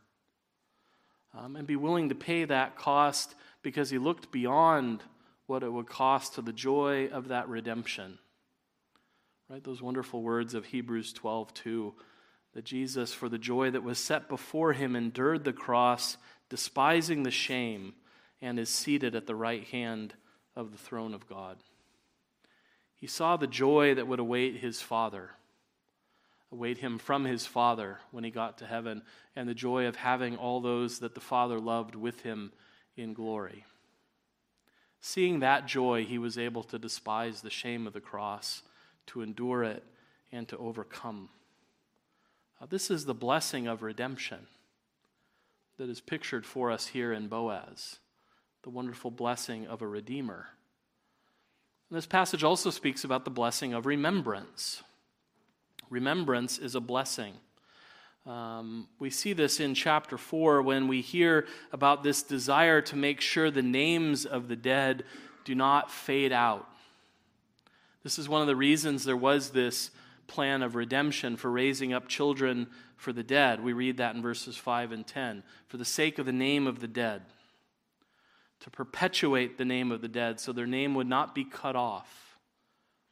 um, 1.37 1.57
and 1.57 1.67
be 1.67 1.77
willing 1.77 2.09
to 2.09 2.15
pay 2.15 2.45
that 2.45 2.77
cost 2.77 3.35
because 3.63 3.91
he 3.91 3.99
looked 3.99 4.31
beyond 4.31 5.03
what 5.47 5.63
it 5.63 5.73
would 5.73 5.87
cost 5.87 6.35
to 6.35 6.43
the 6.43 6.53
joy 6.53 7.09
of 7.09 7.29
that 7.29 7.49
redemption. 7.49 8.19
Right? 9.49 9.63
Those 9.63 9.83
wonderful 9.83 10.23
words 10.23 10.55
of 10.55 10.67
Hebrews 10.67 11.13
12, 11.13 11.53
2, 11.55 11.95
that 12.55 12.65
Jesus, 12.65 13.13
for 13.13 13.29
the 13.29 13.39
joy 13.39 13.71
that 13.71 13.83
was 13.83 13.99
set 13.99 14.29
before 14.29 14.73
him, 14.73 14.97
endured 14.97 15.45
the 15.45 15.53
cross, 15.53 16.17
despising 16.49 17.23
the 17.23 17.31
shame, 17.31 17.95
and 18.41 18.59
is 18.59 18.69
seated 18.69 19.15
at 19.15 19.27
the 19.27 19.35
right 19.35 19.65
hand 19.65 20.15
of 20.57 20.73
the 20.73 20.79
throne 20.79 21.15
of 21.15 21.29
God. 21.29 21.59
He 22.95 23.07
saw 23.07 23.37
the 23.37 23.47
joy 23.47 23.95
that 23.95 24.07
would 24.07 24.21
await 24.21 24.57
his 24.57 24.81
Father, 24.81 25.31
await 26.51 26.79
him 26.79 26.99
from 26.99 27.25
his 27.25 27.47
Father 27.47 27.99
when 28.11 28.25
he 28.25 28.31
got 28.31 28.59
to 28.59 28.67
heaven, 28.67 29.03
and 29.35 29.49
the 29.49 29.55
joy 29.55 29.87
of 29.87 29.97
having 29.97 30.37
all 30.37 30.61
those 30.61 31.01
that 31.01 31.15
the 31.15 31.21
Father 31.21 31.59
loved 31.59 31.95
with 31.95 32.23
him 32.23 32.53
in 32.97 33.15
glory. 33.15 33.65
Seeing 35.01 35.41
that 35.41 35.67
joy, 35.67 36.05
he 36.05 36.19
was 36.19 36.39
able 36.39 36.63
to 36.65 36.79
despise 36.79 37.41
the 37.41 37.51
shame 37.51 37.87
of 37.87 37.93
the 37.93 38.01
cross, 38.01 38.63
to 39.07 39.23
endure 39.23 39.65
it, 39.65 39.83
and 40.31 40.47
to 40.49 40.57
overcome. 40.59 41.29
Uh, 42.61 42.67
this 42.71 42.91
is 42.91 43.05
the 43.05 43.15
blessing 43.15 43.67
of 43.67 43.83
redemption 43.83 44.47
that 45.79 45.91
is 45.91 46.01
pictured 46.01 46.47
for 46.47 46.71
us 46.71 46.87
here 46.87 47.13
in 47.13 47.27
Boaz, 47.27 47.99
the 48.63 48.71
wonderful 48.71 49.11
blessing 49.11 49.67
of 49.67 49.83
a 49.83 49.87
redeemer. 49.87 50.49
And 51.91 51.97
this 51.97 52.07
passage 52.07 52.45
also 52.45 52.71
speaks 52.71 53.03
about 53.03 53.25
the 53.25 53.31
blessing 53.31 53.75
of 53.75 53.85
remembrance. 53.85 54.83
Remembrance 55.91 56.59
is 56.59 56.75
a 56.75 56.81
blessing. 56.81 57.35
Um, 58.25 58.87
we 59.01 59.11
see 59.11 59.33
this 59.33 59.59
in 59.59 59.75
chapter 59.75 60.17
4 60.17 60.63
when 60.63 60.87
we 60.87 61.01
hear 61.01 61.47
about 61.73 62.03
this 62.03 62.23
desire 62.23 62.81
to 62.83 62.97
make 62.97 63.21
sure 63.21 63.51
the 63.51 63.63
names 63.63 64.25
of 64.25 64.49
the 64.49 64.57
dead 64.57 65.05
do 65.45 65.55
not 65.55 65.91
fade 65.91 66.33
out. 66.33 66.69
This 68.05 68.19
is 68.19 68.29
one 68.29 68.41
of 68.41 68.47
the 68.47 68.57
reasons 68.57 69.05
there 69.05 69.17
was 69.17 69.51
this 69.51 69.91
plan 70.29 70.63
of 70.63 70.77
redemption 70.77 71.37
for 71.37 71.51
raising 71.51 71.93
up 71.93 72.09
children 72.09 72.69
for 72.97 73.13
the 73.13 73.25
dead. 73.25 73.63
We 73.63 73.73
read 73.73 73.97
that 73.97 74.15
in 74.15 74.23
verses 74.23 74.57
5 74.57 74.93
and 74.93 75.07
10. 75.07 75.43
For 75.67 75.77
the 75.77 75.85
sake 75.85 76.19
of 76.19 76.27
the 76.27 76.33
name 76.33 76.69
of 76.69 76.81
the 76.81 76.89
dead, 76.89 77.23
to 78.61 78.71
perpetuate 78.71 79.59
the 79.59 79.65
name 79.65 79.91
of 79.91 80.01
the 80.01 80.09
dead 80.09 80.39
so 80.39 80.53
their 80.53 80.67
name 80.67 80.95
would 80.95 81.09
not 81.09 81.35
be 81.35 81.45
cut 81.45 81.75
off 81.75 82.39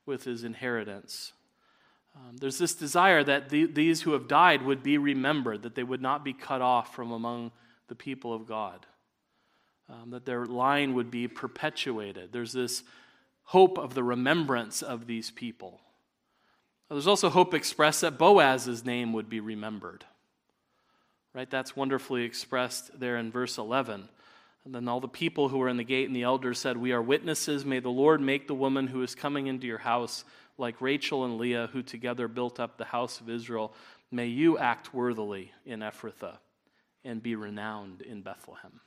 with 0.06 0.22
his 0.22 0.44
inheritance. 0.44 1.32
Um, 2.16 2.36
there's 2.38 2.58
this 2.58 2.74
desire 2.74 3.22
that 3.24 3.48
the, 3.48 3.66
these 3.66 4.02
who 4.02 4.12
have 4.12 4.28
died 4.28 4.62
would 4.62 4.82
be 4.82 4.98
remembered, 4.98 5.62
that 5.62 5.74
they 5.74 5.82
would 5.82 6.02
not 6.02 6.24
be 6.24 6.32
cut 6.32 6.60
off 6.60 6.94
from 6.94 7.12
among 7.12 7.52
the 7.88 7.94
people 7.94 8.32
of 8.32 8.46
God, 8.46 8.86
um, 9.88 10.10
that 10.10 10.26
their 10.26 10.46
line 10.46 10.94
would 10.94 11.10
be 11.10 11.28
perpetuated. 11.28 12.32
There's 12.32 12.52
this 12.52 12.82
hope 13.44 13.78
of 13.78 13.94
the 13.94 14.04
remembrance 14.04 14.82
of 14.82 15.06
these 15.06 15.30
people. 15.30 15.80
There's 16.88 17.06
also 17.06 17.30
hope 17.30 17.54
expressed 17.54 18.00
that 18.00 18.18
Boaz's 18.18 18.84
name 18.84 19.12
would 19.12 19.28
be 19.28 19.40
remembered. 19.40 20.04
Right? 21.32 21.48
That's 21.48 21.76
wonderfully 21.76 22.24
expressed 22.24 22.98
there 22.98 23.16
in 23.16 23.30
verse 23.30 23.58
11. 23.58 24.08
And 24.64 24.74
then 24.74 24.88
all 24.88 25.00
the 25.00 25.08
people 25.08 25.48
who 25.48 25.58
were 25.58 25.68
in 25.68 25.76
the 25.76 25.84
gate 25.84 26.06
and 26.06 26.16
the 26.16 26.24
elders 26.24 26.58
said, 26.58 26.76
We 26.76 26.92
are 26.92 27.00
witnesses. 27.00 27.64
May 27.64 27.78
the 27.78 27.88
Lord 27.88 28.20
make 28.20 28.46
the 28.46 28.54
woman 28.54 28.88
who 28.88 29.02
is 29.02 29.14
coming 29.14 29.46
into 29.46 29.66
your 29.66 29.78
house 29.78 30.24
like 30.60 30.80
Rachel 30.80 31.24
and 31.24 31.38
Leah, 31.38 31.70
who 31.72 31.82
together 31.82 32.28
built 32.28 32.60
up 32.60 32.76
the 32.76 32.84
house 32.84 33.20
of 33.20 33.28
Israel. 33.28 33.72
May 34.10 34.26
you 34.26 34.58
act 34.58 34.94
worthily 34.94 35.52
in 35.64 35.80
Ephrathah 35.80 36.38
and 37.04 37.22
be 37.22 37.34
renowned 37.34 38.02
in 38.02 38.22
Bethlehem. 38.22 38.80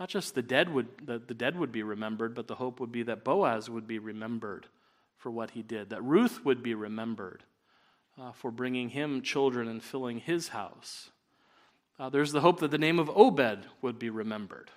Not 0.00 0.08
just 0.08 0.34
the 0.34 0.42
dead 0.42 0.72
would, 0.72 0.88
the, 1.02 1.18
the 1.18 1.34
dead 1.34 1.58
would 1.58 1.72
be 1.72 1.82
remembered, 1.82 2.34
but 2.34 2.46
the 2.46 2.54
hope 2.54 2.80
would 2.80 2.92
be 2.92 3.02
that 3.04 3.24
Boaz 3.24 3.68
would 3.68 3.86
be 3.86 3.98
remembered 3.98 4.66
for 5.16 5.30
what 5.30 5.50
he 5.50 5.62
did, 5.62 5.90
that 5.90 6.02
Ruth 6.02 6.44
would 6.44 6.62
be 6.62 6.74
remembered 6.74 7.42
uh, 8.20 8.32
for 8.32 8.50
bringing 8.50 8.90
him 8.90 9.22
children 9.22 9.68
and 9.68 9.82
filling 9.82 10.18
his 10.18 10.48
house. 10.48 11.10
Uh, 11.98 12.08
there's 12.08 12.30
the 12.30 12.40
hope 12.40 12.60
that 12.60 12.70
the 12.70 12.78
name 12.78 13.00
of 13.00 13.10
Obed 13.10 13.66
would 13.82 13.98
be 13.98 14.10
remembered. 14.10 14.70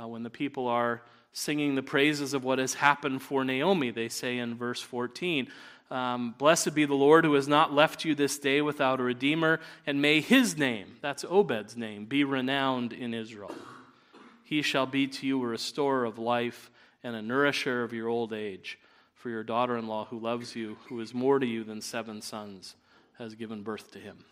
Uh, 0.00 0.06
when 0.06 0.22
the 0.22 0.30
people 0.30 0.68
are 0.68 1.02
singing 1.32 1.74
the 1.74 1.82
praises 1.82 2.34
of 2.34 2.44
what 2.44 2.58
has 2.58 2.74
happened 2.74 3.22
for 3.22 3.44
Naomi, 3.44 3.90
they 3.90 4.08
say 4.08 4.38
in 4.38 4.54
verse 4.54 4.80
14, 4.80 5.48
um, 5.90 6.34
Blessed 6.38 6.74
be 6.74 6.84
the 6.84 6.94
Lord 6.94 7.24
who 7.24 7.34
has 7.34 7.48
not 7.48 7.72
left 7.72 8.04
you 8.04 8.14
this 8.14 8.38
day 8.38 8.60
without 8.60 9.00
a 9.00 9.04
redeemer, 9.04 9.60
and 9.86 10.00
may 10.00 10.20
his 10.20 10.56
name, 10.56 10.96
that's 11.00 11.24
Obed's 11.24 11.76
name, 11.76 12.04
be 12.04 12.24
renowned 12.24 12.92
in 12.92 13.14
Israel. 13.14 13.54
He 14.44 14.62
shall 14.62 14.86
be 14.86 15.06
to 15.06 15.26
you 15.26 15.42
a 15.42 15.46
restorer 15.46 16.04
of 16.04 16.18
life 16.18 16.70
and 17.02 17.14
a 17.14 17.22
nourisher 17.22 17.82
of 17.82 17.92
your 17.92 18.08
old 18.08 18.32
age. 18.32 18.78
For 19.14 19.28
your 19.28 19.44
daughter 19.44 19.76
in 19.76 19.86
law, 19.86 20.06
who 20.06 20.18
loves 20.18 20.56
you, 20.56 20.78
who 20.88 20.98
is 21.00 21.12
more 21.12 21.38
to 21.38 21.46
you 21.46 21.62
than 21.62 21.82
seven 21.82 22.22
sons, 22.22 22.74
has 23.18 23.34
given 23.34 23.62
birth 23.62 23.90
to 23.92 23.98
him. 23.98 24.24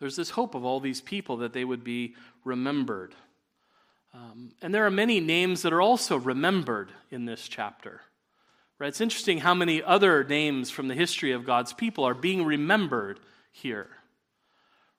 There's 0.00 0.16
this 0.16 0.30
hope 0.30 0.54
of 0.56 0.64
all 0.64 0.80
these 0.80 1.00
people 1.00 1.36
that 1.38 1.52
they 1.52 1.64
would 1.64 1.84
be 1.84 2.16
remembered. 2.44 3.14
Um, 4.14 4.52
and 4.62 4.74
there 4.74 4.86
are 4.86 4.90
many 4.90 5.20
names 5.20 5.62
that 5.62 5.72
are 5.72 5.82
also 5.82 6.16
remembered 6.16 6.92
in 7.10 7.24
this 7.24 7.48
chapter. 7.48 8.00
Right? 8.78 8.88
It's 8.88 9.00
interesting 9.00 9.38
how 9.38 9.54
many 9.54 9.82
other 9.82 10.24
names 10.24 10.70
from 10.70 10.88
the 10.88 10.94
history 10.94 11.32
of 11.32 11.44
God's 11.44 11.72
people 11.72 12.04
are 12.04 12.14
being 12.14 12.44
remembered 12.44 13.20
here. 13.50 13.88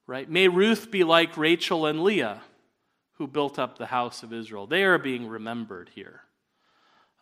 Right? 0.06 0.30
May 0.30 0.48
Ruth 0.48 0.92
be 0.92 1.04
like 1.04 1.38
Rachel 1.38 1.86
and 1.86 2.04
Leah, 2.04 2.42
who 3.14 3.28
built 3.28 3.58
up 3.58 3.78
the 3.78 3.86
house 3.86 4.24
of 4.24 4.34
Israel. 4.34 4.68
They 4.68 4.84
are 4.84 4.98
being 4.98 5.28
remembered 5.28 5.90
here. 5.94 6.22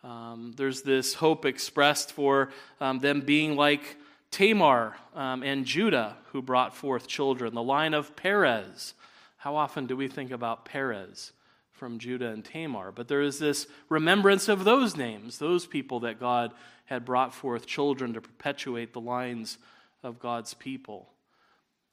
Um, 0.04 0.54
there's 0.56 0.82
this 0.82 1.14
hope 1.14 1.44
expressed 1.44 2.12
for 2.12 2.50
um, 2.80 3.00
them 3.00 3.20
being 3.20 3.56
like 3.56 3.96
Tamar 4.30 4.96
um, 5.14 5.42
and 5.42 5.64
Judah, 5.64 6.16
who 6.32 6.40
brought 6.40 6.74
forth 6.74 7.08
children, 7.08 7.54
the 7.54 7.62
line 7.62 7.94
of 7.94 8.14
Perez. 8.14 8.94
How 9.38 9.56
often 9.56 9.86
do 9.86 9.96
we 9.96 10.08
think 10.08 10.30
about 10.30 10.64
Perez 10.64 11.32
from 11.78 11.98
Judah 11.98 12.28
and 12.28 12.44
Tamar? 12.44 12.92
But 12.92 13.08
there 13.08 13.22
is 13.22 13.38
this 13.38 13.66
remembrance 13.88 14.48
of 14.48 14.64
those 14.64 14.96
names, 14.96 15.38
those 15.38 15.66
people 15.66 16.00
that 16.00 16.20
God 16.20 16.52
had 16.84 17.04
brought 17.04 17.32
forth 17.32 17.66
children 17.66 18.12
to 18.14 18.20
perpetuate 18.20 18.92
the 18.92 19.00
lines 19.00 19.58
of 20.02 20.18
God's 20.18 20.54
people. 20.54 21.08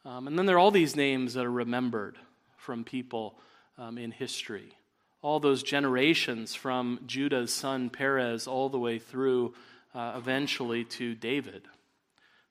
Um, 0.04 0.28
and 0.28 0.38
then 0.38 0.46
there 0.46 0.56
are 0.56 0.60
all 0.60 0.72
these 0.72 0.96
names 0.96 1.34
that 1.34 1.46
are 1.46 1.52
remembered 1.52 2.18
from 2.58 2.84
people 2.84 3.40
um, 3.78 3.98
in 3.98 4.12
history. 4.12 4.74
All 5.22 5.40
those 5.40 5.64
generations 5.64 6.54
from 6.54 7.00
Judah's 7.06 7.54
son 7.54 7.90
Perez 7.90 8.48
all 8.48 8.70
the 8.70 8.80
way 8.80 9.00
through 9.00 9.54
uh, 9.94 10.14
eventually 10.18 10.84
to 10.84 11.16
David 11.16 11.64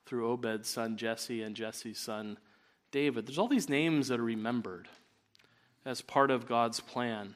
through 0.07 0.31
Obed's 0.31 0.69
son 0.69 0.97
Jesse 0.97 1.43
and 1.43 1.55
Jesse's 1.55 1.99
son 1.99 2.39
David. 2.91 3.27
There's 3.27 3.39
all 3.39 3.49
these 3.49 3.69
names 3.69 4.09
that 4.09 4.21
are 4.21 4.25
remembered 4.25 4.89
as 5.85 6.01
part 6.01 6.31
of 6.31 6.49
God's 6.49 6.81
plan. 6.81 7.35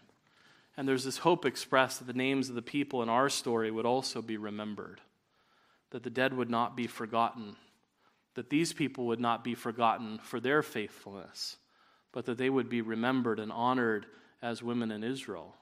And 0.76 0.88
there's 0.88 1.04
this 1.04 1.18
hope 1.18 1.44
expressed 1.44 1.98
that 1.98 2.06
the 2.06 2.12
names 2.12 2.48
of 2.48 2.54
the 2.54 2.62
people 2.62 3.02
in 3.02 3.08
our 3.08 3.28
story 3.28 3.70
would 3.70 3.86
also 3.86 4.22
be 4.22 4.36
remembered, 4.36 5.00
that 5.90 6.02
the 6.02 6.10
dead 6.10 6.34
would 6.34 6.50
not 6.50 6.76
be 6.76 6.86
forgotten, 6.86 7.56
that 8.34 8.50
these 8.50 8.72
people 8.72 9.06
would 9.06 9.20
not 9.20 9.42
be 9.42 9.54
forgotten 9.54 10.18
for 10.22 10.38
their 10.38 10.62
faithfulness, 10.62 11.56
but 12.12 12.26
that 12.26 12.38
they 12.38 12.48
would 12.48 12.68
be 12.68 12.80
remembered 12.80 13.40
and 13.40 13.50
honored 13.50 14.06
as 14.40 14.62
women 14.62 14.90
in 14.90 15.02
Israel. 15.02 15.56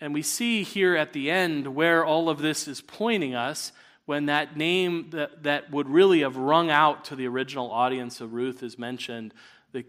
And 0.00 0.14
we 0.14 0.22
see 0.22 0.62
here 0.62 0.94
at 0.94 1.12
the 1.12 1.30
end 1.30 1.74
where 1.74 2.04
all 2.04 2.28
of 2.28 2.38
this 2.38 2.68
is 2.68 2.80
pointing 2.80 3.34
us 3.34 3.72
when 4.04 4.26
that 4.26 4.56
name 4.56 5.10
that, 5.10 5.42
that 5.42 5.70
would 5.70 5.88
really 5.88 6.20
have 6.20 6.36
rung 6.36 6.70
out 6.70 7.04
to 7.06 7.16
the 7.16 7.26
original 7.26 7.70
audience 7.70 8.20
of 8.20 8.32
Ruth 8.32 8.62
is 8.62 8.78
mentioned, 8.78 9.34
the, 9.72 9.84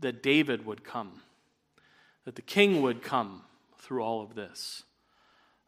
that 0.00 0.22
David 0.22 0.66
would 0.66 0.84
come, 0.84 1.20
that 2.24 2.34
the 2.34 2.42
king 2.42 2.82
would 2.82 3.02
come 3.02 3.42
through 3.78 4.02
all 4.02 4.22
of 4.22 4.34
this. 4.34 4.82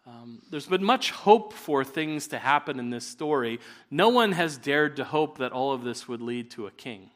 Um, 0.07 0.41
there's 0.51 0.67
been 0.67 0.85
much 0.85 1.11
hope 1.11 1.53
for 1.53 1.85
things 1.85 2.29
to 2.29 2.39
happen 2.39 2.79
in 2.79 2.89
this 2.89 3.07
story. 3.07 3.61
No 3.91 4.09
one 4.09 4.33
has 4.33 4.57
dared 4.57 4.97
to 4.97 5.05
hope 5.05 5.39
that 5.39 5.53
all 5.53 5.73
of 5.73 5.85
this 5.85 6.09
would 6.09 6.23
lead 6.23 6.51
to 6.53 6.67
a 6.67 6.71
king. 6.71 7.11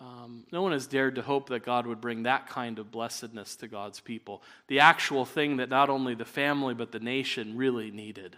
Um, 0.00 0.44
no 0.50 0.62
one 0.62 0.72
has 0.72 0.86
dared 0.86 1.14
to 1.16 1.22
hope 1.22 1.50
that 1.50 1.64
God 1.64 1.86
would 1.86 2.00
bring 2.00 2.22
that 2.22 2.48
kind 2.48 2.78
of 2.78 2.90
blessedness 2.90 3.54
to 3.56 3.68
God's 3.68 4.00
people. 4.00 4.42
The 4.66 4.80
actual 4.80 5.24
thing 5.24 5.58
that 5.58 5.68
not 5.68 5.90
only 5.90 6.14
the 6.14 6.24
family 6.24 6.74
but 6.74 6.90
the 6.90 7.00
nation 7.00 7.56
really 7.56 7.90
needed, 7.90 8.36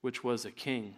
which 0.00 0.24
was 0.24 0.44
a 0.44 0.50
king. 0.50 0.94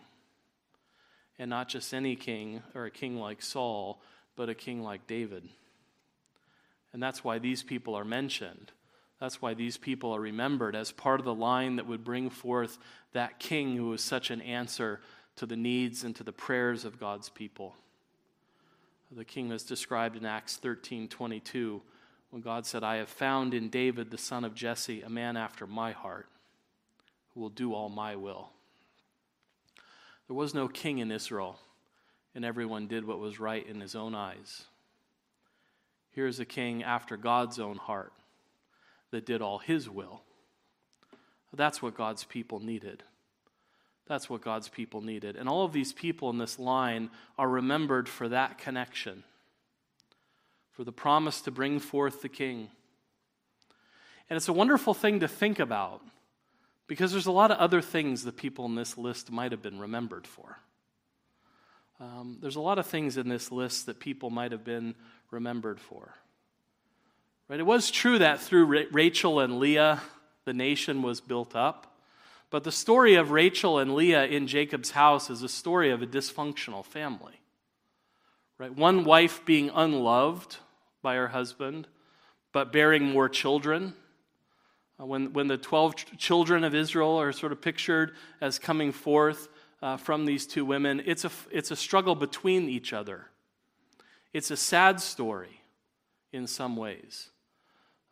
And 1.39 1.51
not 1.51 1.69
just 1.69 1.93
any 1.93 2.17
king 2.17 2.63
or 2.75 2.87
a 2.87 2.91
king 2.91 3.19
like 3.19 3.43
Saul, 3.43 4.01
but 4.39 4.49
a 4.49 4.55
king 4.55 4.85
like 4.85 5.09
David. 5.09 5.43
And 6.93 7.03
that's 7.03 7.25
why 7.25 7.41
these 7.41 7.65
people 7.65 7.97
are 7.97 8.05
mentioned. 8.05 8.71
That's 9.21 9.43
why 9.43 9.53
these 9.53 9.77
people 9.77 10.15
are 10.15 10.21
remembered 10.21 10.77
as 10.77 10.93
part 10.93 11.19
of 11.19 11.27
the 11.27 11.35
line 11.35 11.75
that 11.75 11.89
would 11.89 12.05
bring 12.05 12.31
forth 12.31 12.79
that 13.13 13.41
king 13.41 13.77
who 13.77 13.89
was 13.89 14.01
such 14.01 14.31
an 14.31 14.41
answer 14.41 15.01
to 15.37 15.45
the 15.45 15.57
needs 15.57 16.05
and 16.05 16.15
to 16.15 16.23
the 16.23 16.33
prayers 16.33 16.85
of 16.85 17.01
God's 17.01 17.29
people. 17.29 17.75
The 19.11 19.25
king 19.25 19.51
is 19.51 19.65
described 19.65 20.17
in 20.17 20.25
Acts 20.25 20.57
13 20.57 21.09
22 21.09 21.83
when 22.31 22.43
God 22.43 22.65
said, 22.65 22.85
I 22.85 22.97
have 22.97 23.09
found 23.09 23.55
in 23.55 23.71
David, 23.71 24.13
the 24.13 24.19
son 24.19 24.45
of 24.45 24.55
Jesse, 24.55 25.03
a 25.03 25.11
man 25.11 25.37
after 25.37 25.67
my 25.67 25.91
heart 25.91 26.29
who 27.35 27.41
will 27.41 27.49
do 27.49 27.75
all 27.75 27.89
my 27.89 28.15
will. 28.15 28.51
There 30.29 30.37
was 30.37 30.55
no 30.55 30.69
king 30.69 30.99
in 30.99 31.11
Israel, 31.11 31.59
and 32.39 32.45
everyone 32.45 32.87
did 32.87 33.05
what 33.05 33.19
was 33.19 33.41
right 33.41 33.67
in 33.67 33.81
his 33.81 33.97
own 33.97 34.15
eyes. 34.15 34.63
Here's 36.13 36.39
a 36.39 36.45
king 36.45 36.85
after 36.85 37.17
God's 37.17 37.59
own 37.59 37.79
heart 37.79 38.13
that 39.11 39.27
did 39.27 39.43
all 39.43 39.59
his 39.59 39.91
will. 39.91 40.23
That's 41.53 41.83
what 41.83 41.97
God's 41.97 42.23
people 42.23 42.61
needed. 42.61 43.03
That's 44.07 44.31
what 44.31 44.41
God's 44.41 44.69
people 44.69 45.01
needed. 45.01 45.35
And 45.35 45.49
all 45.49 45.65
of 45.65 45.73
these 45.73 45.93
people 45.93 46.31
in 46.31 46.39
this 46.39 46.61
line 46.61 47.11
are 47.37 47.49
remembered 47.49 48.09
for 48.09 48.29
that 48.29 48.57
connection, 48.57 49.25
for 50.71 50.85
the 50.85 50.93
promise 50.93 51.41
to 51.41 51.51
bring 51.51 51.81
forth 51.81 52.23
the 52.23 52.29
king. 52.29 52.69
And 54.31 54.37
it's 54.37 54.47
a 54.47 54.53
wonderful 54.53 54.95
thing 54.95 55.19
to 55.19 55.27
think 55.27 55.59
about 55.59 56.03
because 56.87 57.11
there's 57.11 57.27
a 57.27 57.33
lot 57.33 57.51
of 57.51 57.59
other 57.59 57.83
things 57.83 58.23
the 58.23 58.31
people 58.31 58.65
in 58.67 58.77
this 58.77 58.97
list 58.97 59.33
might 59.33 59.51
have 59.51 59.61
been 59.61 59.81
remembered 59.81 60.25
for. 60.25 60.59
Um, 62.01 62.39
there's 62.41 62.57
a 62.57 62.61
lot 62.61 62.79
of 62.79 62.87
things 62.87 63.17
in 63.17 63.29
this 63.29 63.51
list 63.51 63.87
that 63.87 63.99
people 63.99 64.31
might 64.31 64.53
have 64.53 64.65
been 64.65 64.95
remembered 65.31 65.81
for. 65.81 66.15
Right? 67.49 67.59
It 67.59 67.67
was 67.67 67.91
true 67.91 68.19
that 68.19 68.41
through 68.41 68.87
Rachel 68.93 69.41
and 69.41 69.59
Leah, 69.59 70.01
the 70.45 70.53
nation 70.53 71.03
was 71.03 71.21
built 71.21 71.57
up. 71.57 71.99
But 72.51 72.65
the 72.65 72.73
story 72.73 73.17
of 73.17 73.31
Rachel 73.31 73.79
and 73.79 73.95
Leah 73.95 74.25
in 74.27 74.47
Jacob's 74.47 74.93
house 74.93 75.29
is 75.29 75.43
a 75.43 75.49
story 75.49 75.91
of 75.91 76.03
a 76.03 76.07
dysfunctional 76.07 76.85
family. 76.85 77.41
Right? 78.59 78.75
One 78.75 79.05
wife 79.05 79.45
being 79.45 79.71
unloved 79.75 80.57
by 81.03 81.17
her 81.17 81.29
husband, 81.29 81.89
but 82.53 82.73
bearing 82.73 83.05
more 83.05 83.29
children. 83.29 83.95
Uh, 85.01 85.07
when, 85.07 85.33
when 85.33 85.47
the 85.49 85.59
12 85.59 85.97
ch- 85.97 86.19
children 86.19 86.65
of 86.65 86.75
Israel 86.75 87.21
are 87.21 87.33
sort 87.33 87.53
of 87.53 87.61
pictured 87.61 88.13
as 88.41 88.59
coming 88.59 88.93
forth 88.93 89.49
uh, 89.81 89.97
from 89.97 90.25
these 90.25 90.47
two 90.47 90.65
women, 90.65 91.03
it's 91.07 91.25
a, 91.25 91.31
it's 91.51 91.71
a 91.71 91.77
struggle 91.77 92.15
between 92.15 92.69
each 92.69 92.93
other. 92.93 93.27
It's 94.33 94.51
a 94.51 94.57
sad 94.57 95.01
story 95.01 95.61
in 96.33 96.47
some 96.47 96.77
ways. 96.77 97.31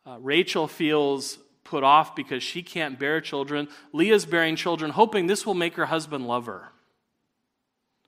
Uh, 0.05 0.17
Rachel 0.19 0.67
feels 0.67 1.37
put 1.63 1.83
off 1.83 2.15
because 2.15 2.41
she 2.41 2.63
can't 2.63 2.97
bear 2.97 3.19
children. 3.19 3.67
Leah's 3.91 4.25
bearing 4.25 4.55
children, 4.55 4.91
hoping 4.91 5.27
this 5.27 5.45
will 5.45 5.53
make 5.53 5.75
her 5.75 5.85
husband 5.85 6.27
love 6.27 6.45
her 6.45 6.71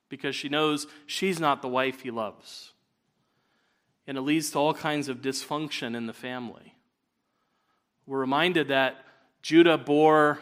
because 0.08 0.36
she 0.36 0.50
knows 0.50 0.88
she's 1.06 1.40
not 1.40 1.62
the 1.62 1.68
wife 1.68 2.02
he 2.02 2.12
loves. 2.12 2.74
And 4.08 4.18
it 4.18 4.22
leads 4.22 4.52
to 4.52 4.58
all 4.58 4.74
kinds 4.74 5.08
of 5.08 5.22
dysfunction 5.22 5.96
in 5.96 6.08
the 6.08 6.14
family. 6.14 6.74
We're 8.08 8.20
reminded 8.20 8.70
that 8.70 8.96
Judah 9.44 9.78
bore, 9.78 10.40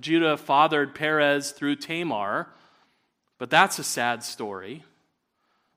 Judah 0.00 0.36
fathered 0.36 0.94
Perez 0.94 1.52
through 1.52 1.76
Tamar, 1.76 2.48
but 3.38 3.50
that's 3.50 3.78
a 3.78 3.84
sad 3.84 4.22
story. 4.22 4.84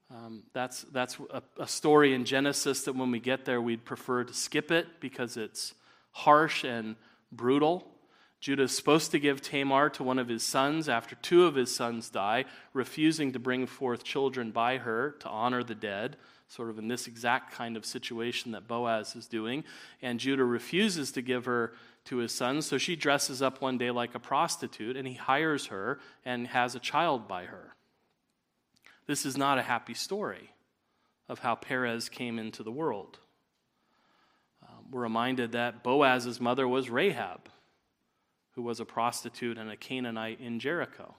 Um, 0.10 0.44
that's 0.54 0.82
that's 0.92 1.18
a, 1.30 1.42
a 1.58 1.68
story 1.68 2.14
in 2.14 2.26
Genesis 2.26 2.84
that 2.84 2.96
when 2.96 3.12
we 3.12 3.20
get 3.20 3.46
there, 3.46 3.62
we'd 3.62 3.86
prefer 3.86 4.24
to 4.24 4.34
skip 4.34 4.72
it 4.72 5.00
because 5.00 5.38
it's 5.38 5.74
harsh 6.12 6.64
and 6.64 6.96
brutal. 7.32 7.88
Judah 8.42 8.64
is 8.64 8.76
supposed 8.76 9.12
to 9.12 9.20
give 9.20 9.40
Tamar 9.40 9.90
to 9.92 10.04
one 10.04 10.18
of 10.18 10.28
his 10.28 10.42
sons 10.42 10.90
after 10.90 11.16
two 11.16 11.46
of 11.46 11.54
his 11.54 11.74
sons 11.74 12.10
die, 12.10 12.46
refusing 12.74 13.32
to 13.34 13.40
bring 13.40 13.68
forth 13.68 14.04
children 14.04 14.50
by 14.50 14.78
her 14.78 15.12
to 15.20 15.30
honor 15.30 15.64
the 15.64 15.76
dead, 15.76 16.18
sort 16.48 16.72
of 16.72 16.80
in 16.80 16.88
this 16.88 17.06
exact 17.06 17.54
kind 17.54 17.78
of 17.78 17.86
situation 17.86 18.52
that 18.54 18.68
Boaz 18.68 19.16
is 19.16 19.28
doing. 19.28 19.64
And 20.02 20.20
Judah 20.20 20.44
refuses 20.44 21.12
to 21.12 21.22
give 21.22 21.46
her 21.46 21.74
to 22.06 22.18
his 22.18 22.34
sons, 22.34 22.66
so 22.66 22.78
she 22.78 22.96
dresses 22.96 23.42
up 23.42 23.62
one 23.62 23.78
day 23.78 23.92
like 23.92 24.16
a 24.16 24.20
prostitute, 24.20 24.98
and 24.98 25.08
he 25.08 25.14
hires 25.14 25.68
her 25.68 26.00
and 26.26 26.48
has 26.48 26.76
a 26.76 26.80
child 26.80 27.28
by 27.28 27.46
her. 27.46 27.76
This 29.08 29.26
is 29.26 29.38
not 29.38 29.58
a 29.58 29.64
happy 29.64 29.94
story 29.94 30.52
of 31.30 31.40
how 31.40 31.56
Perez 31.56 32.10
came 32.10 32.40
into 32.40 32.64
the 32.64 32.72
world 32.72 33.20
um, 34.72 34.86
we're 34.92 35.02
reminded 35.02 35.54
that 35.54 35.84
Boaz's 35.84 36.40
mother 36.40 36.68
was 36.68 36.90
Rahab, 36.90 37.50
who 38.52 38.62
was 38.62 38.80
a 38.80 38.86
prostitute 38.86 39.58
and 39.58 39.70
a 39.70 39.78
Canaanite 39.78 40.40
in 40.40 40.60
Jericho, 40.60 41.16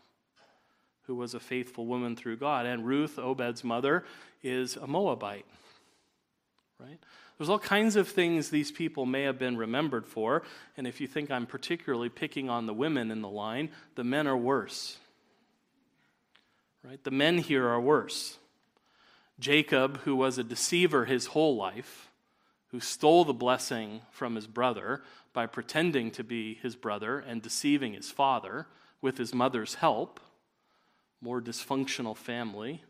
who 1.03 1.15
was 1.17 1.35
a 1.35 1.41
faithful 1.41 1.87
woman 1.87 2.15
through 2.15 2.37
God. 2.37 2.67
And 2.67 2.87
Ruth, 2.87 3.19
Obed's 3.19 3.65
mother, 3.65 4.05
is 4.43 4.77
a 4.77 4.87
Moabite. 4.87 5.47
Right? 6.79 6.99
There's 7.43 7.51
all 7.51 7.59
kinds 7.59 7.97
of 7.97 8.07
things 8.07 8.51
these 8.51 8.71
people 8.71 9.05
may 9.05 9.23
have 9.25 9.37
been 9.37 9.57
remembered 9.57 10.07
for. 10.07 10.45
And 10.77 10.87
if 10.87 11.01
you 11.01 11.09
think 11.09 11.29
I'm 11.29 11.45
particularly 11.45 12.09
picking 12.09 12.49
on 12.49 12.67
the 12.67 12.73
women 12.73 13.11
in 13.11 13.21
the 13.21 13.29
line, 13.29 13.71
the 13.97 14.05
men 14.05 14.29
are 14.29 14.37
worse. 14.37 14.97
Right? 16.85 17.03
The 17.03 17.11
men 17.11 17.39
here 17.39 17.67
are 17.67 17.81
worse. 17.81 18.39
Jacob, 19.41 20.03
who 20.03 20.15
was 20.15 20.39
a 20.39 20.45
deceiver 20.45 21.07
his 21.07 21.27
whole 21.27 21.57
life, 21.57 22.13
who 22.69 22.79
stole 22.79 23.25
the 23.25 23.33
blessing 23.33 24.03
from 24.13 24.37
his 24.37 24.47
brother 24.47 25.03
by 25.33 25.47
pretending 25.47 26.13
to 26.13 26.23
be 26.23 26.55
his 26.55 26.77
brother 26.77 27.19
and 27.19 27.43
deceiving 27.43 27.95
his 27.95 28.09
father 28.09 28.69
with 29.01 29.19
his 29.19 29.35
mother's 29.35 29.75
help. 29.75 30.21
More 31.21 31.41
dysfunctional 31.41 32.17
family. 32.17 32.85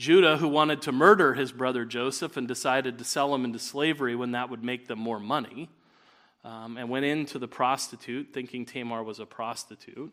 Judah, 0.00 0.38
who 0.38 0.48
wanted 0.48 0.80
to 0.80 0.92
murder 0.92 1.34
his 1.34 1.52
brother 1.52 1.84
Joseph 1.84 2.38
and 2.38 2.48
decided 2.48 2.96
to 2.96 3.04
sell 3.04 3.34
him 3.34 3.44
into 3.44 3.58
slavery 3.58 4.16
when 4.16 4.30
that 4.30 4.48
would 4.48 4.64
make 4.64 4.86
them 4.86 4.98
more 4.98 5.20
money, 5.20 5.68
um, 6.42 6.78
and 6.78 6.88
went 6.88 7.04
into 7.04 7.38
the 7.38 7.46
prostitute 7.46 8.28
thinking 8.32 8.64
Tamar 8.64 9.02
was 9.02 9.20
a 9.20 9.26
prostitute. 9.26 10.10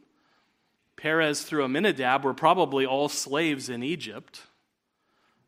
Perez 0.97 1.43
through 1.43 1.63
Amminadab 1.63 2.25
were 2.25 2.33
probably 2.33 2.85
all 2.85 3.07
slaves 3.07 3.69
in 3.69 3.81
Egypt 3.81 4.41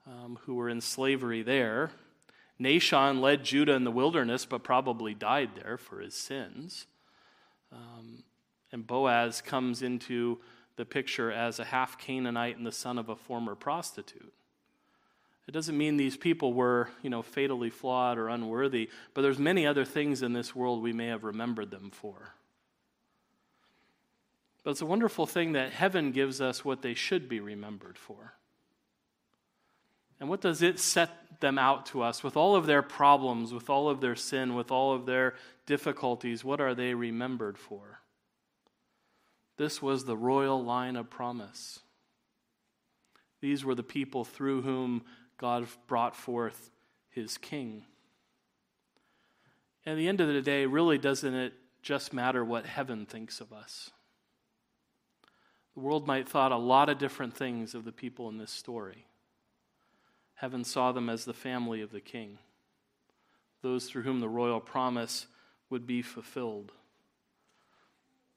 um, 0.08 0.39
who 0.45 0.56
were 0.56 0.69
in 0.69 0.80
slavery 0.80 1.41
there. 1.41 1.91
Nahshon 2.62 3.19
led 3.19 3.43
Judah 3.43 3.73
in 3.73 3.84
the 3.84 3.91
wilderness, 3.91 4.45
but 4.45 4.63
probably 4.63 5.13
died 5.13 5.49
there 5.62 5.78
for 5.78 5.99
his 5.99 6.13
sins. 6.13 6.86
Um, 7.73 8.23
and 8.71 8.88
Boaz 8.88 9.41
comes 9.41 9.82
into 9.82 10.39
the 10.80 10.86
picture 10.86 11.30
as 11.30 11.60
a 11.60 11.65
half 11.65 11.98
Canaanite 11.98 12.56
and 12.56 12.65
the 12.65 12.72
son 12.72 12.98
of 12.98 13.10
a 13.10 13.15
former 13.18 13.54
prostitute. 13.54 14.32
It 15.46 15.52
doesn't 15.52 15.78
mean 15.78 15.98
these 15.98 16.15
people 16.15 16.54
were, 16.54 16.88
you 17.02 17.10
know, 17.10 17.22
fatally 17.22 17.70
flawed 17.70 18.18
or 18.18 18.30
unworthy, 18.30 18.89
but 19.13 19.22
there's 19.22 19.39
many 19.39 19.68
other 19.68 19.84
things 19.84 20.22
in 20.22 20.32
this 20.32 20.56
world 20.56 20.82
we 20.82 20.94
may 20.94 21.08
have 21.08 21.26
remembered 21.26 21.70
them 21.70 21.92
for. 21.92 22.34
But 24.63 24.72
it's 24.72 24.80
a 24.80 24.86
wonderful 24.86 25.26
thing 25.26 25.52
that 25.52 25.74
heaven 25.74 26.13
gives 26.13 26.39
us 26.39 26.63
what 26.63 26.82
they 26.82 26.94
should 26.94 27.28
be 27.28 27.42
remembered 27.42 27.98
for. 27.98 28.36
And 30.22 30.30
what 30.30 30.39
does 30.39 30.62
it 30.62 30.80
set 30.80 31.42
them 31.42 31.58
out 31.58 31.88
to 31.88 32.04
us 32.04 32.24
with 32.24 32.38
all 32.38 32.56
of 32.56 32.68
their 32.68 32.82
problems, 32.82 33.52
with 33.54 33.70
all 33.70 33.89
of 33.89 34.00
their 34.00 34.15
sin, 34.15 34.56
with 34.56 34.72
all 34.72 34.94
of 34.94 35.06
their 35.06 35.36
difficulties? 35.65 36.46
What 36.46 36.62
are 36.62 36.74
they 36.74 36.94
remembered 36.94 37.58
for? 37.58 38.00
This 39.60 39.82
was 39.82 40.06
the 40.06 40.15
royal 40.15 40.63
line 40.63 40.95
of 40.95 41.10
promise. 41.10 41.82
These 43.41 43.65
were 43.65 43.76
the 43.76 43.84
people 43.84 44.24
through 44.24 44.62
whom 44.62 45.04
God 45.38 45.67
brought 45.86 46.15
forth 46.15 46.72
his 47.10 47.38
king. 47.38 47.84
At 49.86 49.98
the 49.98 50.08
end 50.08 50.22
of 50.22 50.30
the 50.30 50.41
day, 50.41 50.65
really, 50.65 50.98
doesn't 50.98 51.34
it 51.34 51.52
just 51.82 52.13
matter 52.13 52.45
what 52.45 52.65
heaven 52.65 53.06
thinks 53.06 53.41
of 53.41 53.52
us? 53.52 53.91
The 55.74 55.82
world 55.82 56.08
might 56.08 56.30
thought 56.30 56.54
a 56.54 56.58
lot 56.58 56.88
of 56.88 56.98
different 56.98 57.36
things 57.36 57.76
of 57.76 57.84
the 57.84 57.91
people 57.91 58.30
in 58.30 58.38
this 58.38 58.52
story. 58.52 59.08
Heaven 60.36 60.63
saw 60.63 60.93
them 60.93 61.10
as 61.10 61.26
the 61.26 61.34
family 61.34 61.82
of 61.82 61.91
the 61.91 62.00
king, 62.00 62.38
those 63.62 63.89
through 63.89 64.04
whom 64.04 64.22
the 64.22 64.30
royal 64.30 64.62
promise 64.62 65.28
would 65.69 65.86
be 65.86 66.02
fulfilled. 66.02 66.72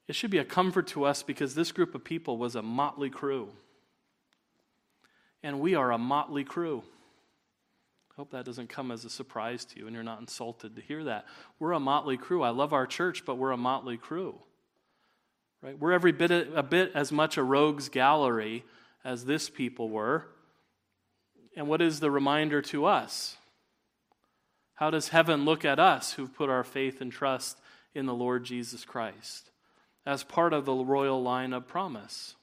It 0.07 0.15
should 0.15 0.31
be 0.31 0.37
a 0.37 0.45
comfort 0.45 0.87
to 0.87 1.05
us 1.05 1.23
because 1.23 1.55
this 1.55 1.71
group 1.71 1.95
of 1.95 2.03
people 2.03 2.37
was 2.37 2.55
a 2.55 2.61
motley 2.61 3.09
crew. 3.09 3.49
And 5.41 5.59
we 5.59 5.75
are 5.75 5.91
a 5.91 5.97
motley 5.97 6.43
crew. 6.43 6.83
I 8.11 8.13
hope 8.17 8.31
that 8.31 8.45
doesn't 8.45 8.69
come 8.69 8.91
as 8.91 9.05
a 9.05 9.09
surprise 9.09 9.65
to 9.65 9.79
you 9.79 9.87
and 9.87 9.93
you're 9.93 10.03
not 10.03 10.19
insulted 10.19 10.75
to 10.75 10.81
hear 10.81 11.05
that. 11.05 11.25
We're 11.57 11.71
a 11.71 11.79
motley 11.79 12.17
crew. 12.17 12.43
I 12.43 12.49
love 12.49 12.73
our 12.73 12.85
church, 12.85 13.25
but 13.25 13.37
we're 13.37 13.51
a 13.51 13.57
motley 13.57 13.97
crew. 13.97 14.35
Right? 15.61 15.77
We're 15.79 15.93
every 15.93 16.11
bit 16.11 16.31
a, 16.31 16.53
a 16.53 16.63
bit 16.63 16.91
as 16.93 17.11
much 17.11 17.37
a 17.37 17.43
rogues 17.43 17.89
gallery 17.89 18.65
as 19.05 19.25
this 19.25 19.49
people 19.49 19.89
were. 19.89 20.27
And 21.55 21.67
what 21.67 21.81
is 21.81 22.01
the 22.01 22.11
reminder 22.11 22.61
to 22.63 22.85
us? 22.85 23.37
How 24.75 24.89
does 24.89 25.09
heaven 25.09 25.45
look 25.45 25.63
at 25.63 25.79
us 25.79 26.13
who've 26.13 26.33
put 26.33 26.49
our 26.49 26.63
faith 26.63 26.99
and 26.99 27.11
trust 27.11 27.57
in 27.95 28.05
the 28.05 28.13
Lord 28.13 28.43
Jesus 28.43 28.83
Christ 28.83 29.49
as 30.05 30.23
part 30.23 30.53
of 30.53 30.65
the 30.65 30.73
royal 30.73 31.21
line 31.21 31.53
of 31.53 31.67
promise? 31.67 32.35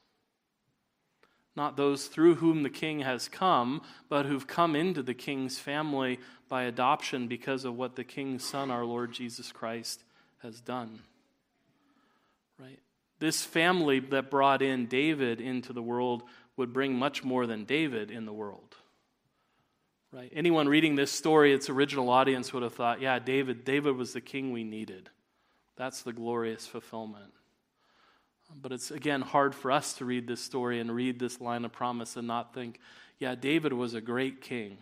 Not 1.56 1.76
those 1.76 2.06
through 2.06 2.36
whom 2.36 2.62
the 2.62 2.70
king 2.70 3.00
has 3.00 3.28
come, 3.28 3.82
but 4.08 4.26
who've 4.26 4.46
come 4.46 4.76
into 4.76 5.02
the 5.02 5.14
king's 5.14 5.58
family 5.58 6.18
by 6.48 6.62
adoption 6.62 7.26
because 7.26 7.64
of 7.64 7.76
what 7.76 7.96
the 7.96 8.04
king's 8.04 8.44
son, 8.44 8.70
our 8.70 8.84
Lord 8.84 9.12
Jesus 9.12 9.52
Christ, 9.52 10.02
has 10.42 10.60
done. 10.60 11.00
Right? 12.58 12.78
This 13.18 13.42
family 13.42 14.00
that 14.00 14.30
brought 14.30 14.62
in 14.62 14.86
David 14.86 15.40
into 15.40 15.72
the 15.72 15.82
world 15.82 16.22
would 16.56 16.72
bring 16.72 16.94
much 16.94 17.24
more 17.24 17.46
than 17.46 17.64
David 17.64 18.10
in 18.10 18.26
the 18.26 18.32
world. 18.32 18.76
Right? 20.12 20.32
Anyone 20.34 20.68
reading 20.68 20.94
this 20.96 21.12
story, 21.12 21.52
its 21.52 21.68
original 21.68 22.10
audience 22.10 22.52
would 22.52 22.62
have 22.62 22.74
thought, 22.74 23.00
yeah, 23.00 23.18
David, 23.18 23.64
David 23.64 23.96
was 23.96 24.12
the 24.12 24.20
king 24.20 24.52
we 24.52 24.64
needed. 24.64 25.10
That's 25.76 26.02
the 26.02 26.12
glorious 26.12 26.66
fulfillment. 26.66 27.32
But 28.60 28.72
it's 28.72 28.90
again 28.90 29.22
hard 29.22 29.54
for 29.54 29.70
us 29.70 29.94
to 29.94 30.04
read 30.04 30.26
this 30.26 30.40
story 30.40 30.80
and 30.80 30.94
read 30.94 31.18
this 31.18 31.40
line 31.40 31.64
of 31.64 31.72
promise 31.72 32.16
and 32.16 32.26
not 32.26 32.54
think, 32.54 32.78
yeah, 33.18 33.34
David 33.34 33.72
was 33.72 33.94
a 33.94 34.00
great 34.00 34.40
king, 34.40 34.78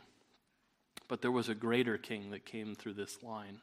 but 1.08 1.22
there 1.22 1.32
was 1.32 1.48
a 1.48 1.54
greater 1.54 1.98
king 1.98 2.30
that 2.30 2.44
came 2.44 2.74
through 2.74 2.94
this 2.94 3.22
line. 3.22 3.60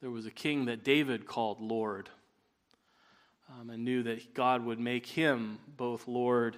There 0.00 0.10
was 0.10 0.26
a 0.26 0.30
king 0.30 0.66
that 0.66 0.84
David 0.84 1.26
called 1.26 1.60
Lord 1.60 2.08
um, 3.48 3.70
and 3.70 3.84
knew 3.84 4.02
that 4.04 4.34
God 4.34 4.64
would 4.64 4.78
make 4.78 5.06
him 5.06 5.58
both 5.76 6.08
Lord 6.08 6.56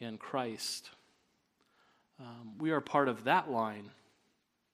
and 0.00 0.18
Christ. 0.18 0.90
Um, 2.20 2.58
we 2.58 2.70
are 2.70 2.80
part 2.80 3.08
of 3.08 3.24
that 3.24 3.50
line 3.50 3.90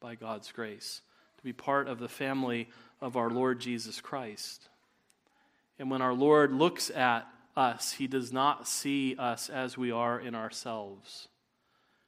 by 0.01 0.15
God's 0.15 0.51
grace, 0.51 1.03
to 1.37 1.45
be 1.45 1.53
part 1.53 1.89
of 1.89 1.99
the 1.99 2.09
family 2.09 2.69
of 3.01 3.17
our 3.17 3.31
Lord 3.31 3.61
Jesus 3.61 4.01
Christ. 4.01 4.70
And 5.81 5.91
when 5.91 6.03
our 6.03 6.13
Lord 6.13 6.53
looks 6.53 6.91
at 6.91 7.27
us, 7.57 7.93
he 7.93 8.07
does 8.07 8.35
not 8.35 8.69
see 8.69 9.17
us 9.17 9.49
as 9.49 9.79
we 9.79 9.91
are 9.91 10.21
in 10.21 10.35
ourselves. 10.35 11.29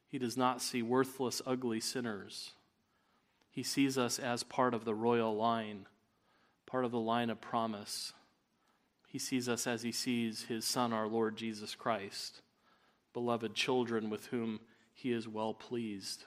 He 0.06 0.18
does 0.18 0.36
not 0.36 0.60
see 0.60 0.82
worthless, 0.82 1.40
ugly 1.46 1.80
sinners. 1.80 2.50
He 3.50 3.62
sees 3.62 3.96
us 3.96 4.18
as 4.18 4.42
part 4.42 4.74
of 4.74 4.84
the 4.84 4.94
royal 4.94 5.34
line, 5.34 5.86
part 6.66 6.84
of 6.84 6.90
the 6.90 7.00
line 7.00 7.30
of 7.30 7.40
promise. 7.40 8.12
He 9.08 9.18
sees 9.18 9.48
us 9.48 9.66
as 9.66 9.80
he 9.80 9.92
sees 9.92 10.44
his 10.44 10.66
Son, 10.66 10.92
our 10.92 11.08
Lord 11.08 11.36
Jesus 11.36 11.74
Christ, 11.74 12.42
beloved 13.14 13.54
children 13.54 14.10
with 14.10 14.26
whom 14.26 14.60
he 14.92 15.12
is 15.12 15.26
well 15.26 15.54
pleased. 15.54 16.24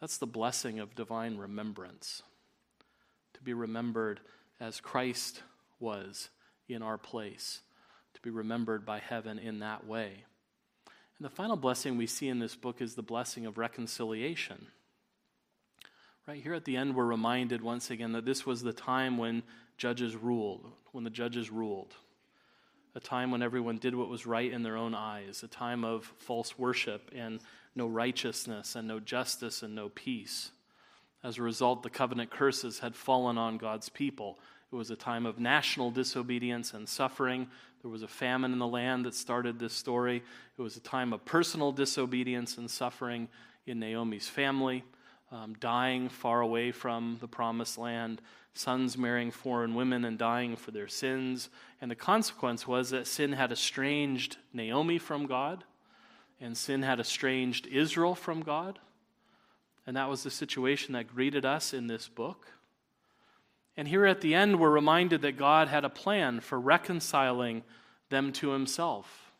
That's 0.00 0.18
the 0.18 0.26
blessing 0.26 0.78
of 0.78 0.94
divine 0.94 1.36
remembrance. 1.36 2.22
To 3.34 3.42
be 3.42 3.54
remembered 3.54 4.20
as 4.60 4.80
Christ 4.80 5.42
was 5.80 6.30
in 6.68 6.82
our 6.82 6.98
place, 6.98 7.60
to 8.14 8.20
be 8.20 8.30
remembered 8.30 8.84
by 8.84 8.98
heaven 8.98 9.38
in 9.38 9.60
that 9.60 9.86
way. 9.86 10.24
And 11.18 11.24
the 11.24 11.34
final 11.34 11.56
blessing 11.56 11.96
we 11.96 12.06
see 12.06 12.28
in 12.28 12.38
this 12.38 12.54
book 12.54 12.80
is 12.80 12.94
the 12.94 13.02
blessing 13.02 13.46
of 13.46 13.58
reconciliation. 13.58 14.68
Right 16.26 16.42
here 16.42 16.54
at 16.54 16.64
the 16.64 16.76
end, 16.76 16.94
we're 16.94 17.06
reminded 17.06 17.62
once 17.62 17.90
again 17.90 18.12
that 18.12 18.24
this 18.24 18.44
was 18.44 18.62
the 18.62 18.72
time 18.72 19.16
when 19.18 19.42
judges 19.78 20.14
ruled, 20.14 20.66
when 20.92 21.04
the 21.04 21.10
judges 21.10 21.50
ruled. 21.50 21.94
A 22.94 23.00
time 23.00 23.30
when 23.30 23.42
everyone 23.42 23.78
did 23.78 23.94
what 23.94 24.08
was 24.08 24.26
right 24.26 24.52
in 24.52 24.62
their 24.62 24.76
own 24.76 24.94
eyes, 24.94 25.42
a 25.42 25.48
time 25.48 25.84
of 25.84 26.04
false 26.18 26.58
worship 26.58 27.10
and 27.14 27.40
no 27.74 27.86
righteousness 27.86 28.76
and 28.76 28.86
no 28.86 29.00
justice 29.00 29.62
and 29.62 29.74
no 29.74 29.88
peace. 29.88 30.50
As 31.24 31.38
a 31.38 31.42
result, 31.42 31.82
the 31.82 31.90
covenant 31.90 32.30
curses 32.30 32.80
had 32.80 32.94
fallen 32.94 33.38
on 33.38 33.56
God's 33.56 33.88
people. 33.88 34.38
It 34.70 34.76
was 34.76 34.90
a 34.90 34.96
time 34.96 35.26
of 35.26 35.38
national 35.38 35.90
disobedience 35.90 36.74
and 36.74 36.88
suffering. 36.88 37.48
There 37.82 37.90
was 37.90 38.02
a 38.02 38.08
famine 38.08 38.52
in 38.52 38.58
the 38.58 38.66
land 38.66 39.04
that 39.06 39.14
started 39.14 39.58
this 39.58 39.72
story. 39.72 40.22
It 40.58 40.62
was 40.62 40.76
a 40.76 40.80
time 40.80 41.12
of 41.12 41.24
personal 41.24 41.72
disobedience 41.72 42.58
and 42.58 42.70
suffering 42.70 43.28
in 43.66 43.78
Naomi's 43.80 44.28
family 44.28 44.84
um, 45.30 45.54
dying 45.60 46.08
far 46.08 46.40
away 46.40 46.72
from 46.72 47.18
the 47.20 47.28
promised 47.28 47.78
land, 47.78 48.20
sons 48.54 48.96
marrying 48.96 49.30
foreign 49.30 49.74
women 49.74 50.04
and 50.04 50.18
dying 50.18 50.56
for 50.56 50.70
their 50.70 50.88
sins. 50.88 51.50
And 51.80 51.90
the 51.90 51.96
consequence 51.96 52.66
was 52.66 52.90
that 52.90 53.06
sin 53.06 53.32
had 53.32 53.52
estranged 53.52 54.38
Naomi 54.52 54.98
from 54.98 55.26
God, 55.26 55.64
and 56.40 56.56
sin 56.56 56.82
had 56.82 57.00
estranged 57.00 57.66
Israel 57.66 58.14
from 58.14 58.42
God. 58.42 58.78
And 59.86 59.96
that 59.96 60.08
was 60.08 60.22
the 60.22 60.30
situation 60.30 60.94
that 60.94 61.14
greeted 61.14 61.44
us 61.44 61.72
in 61.72 61.86
this 61.86 62.08
book. 62.08 62.52
And 63.78 63.88
here 63.88 64.04
at 64.04 64.20
the 64.20 64.34
end, 64.34 64.60
we're 64.60 64.68
reminded 64.68 65.22
that 65.22 65.38
God 65.38 65.68
had 65.68 65.86
a 65.86 65.88
plan 65.88 66.40
for 66.40 66.60
reconciling 66.60 67.62
them 68.10 68.32
to 68.32 68.50
Himself, 68.50 69.32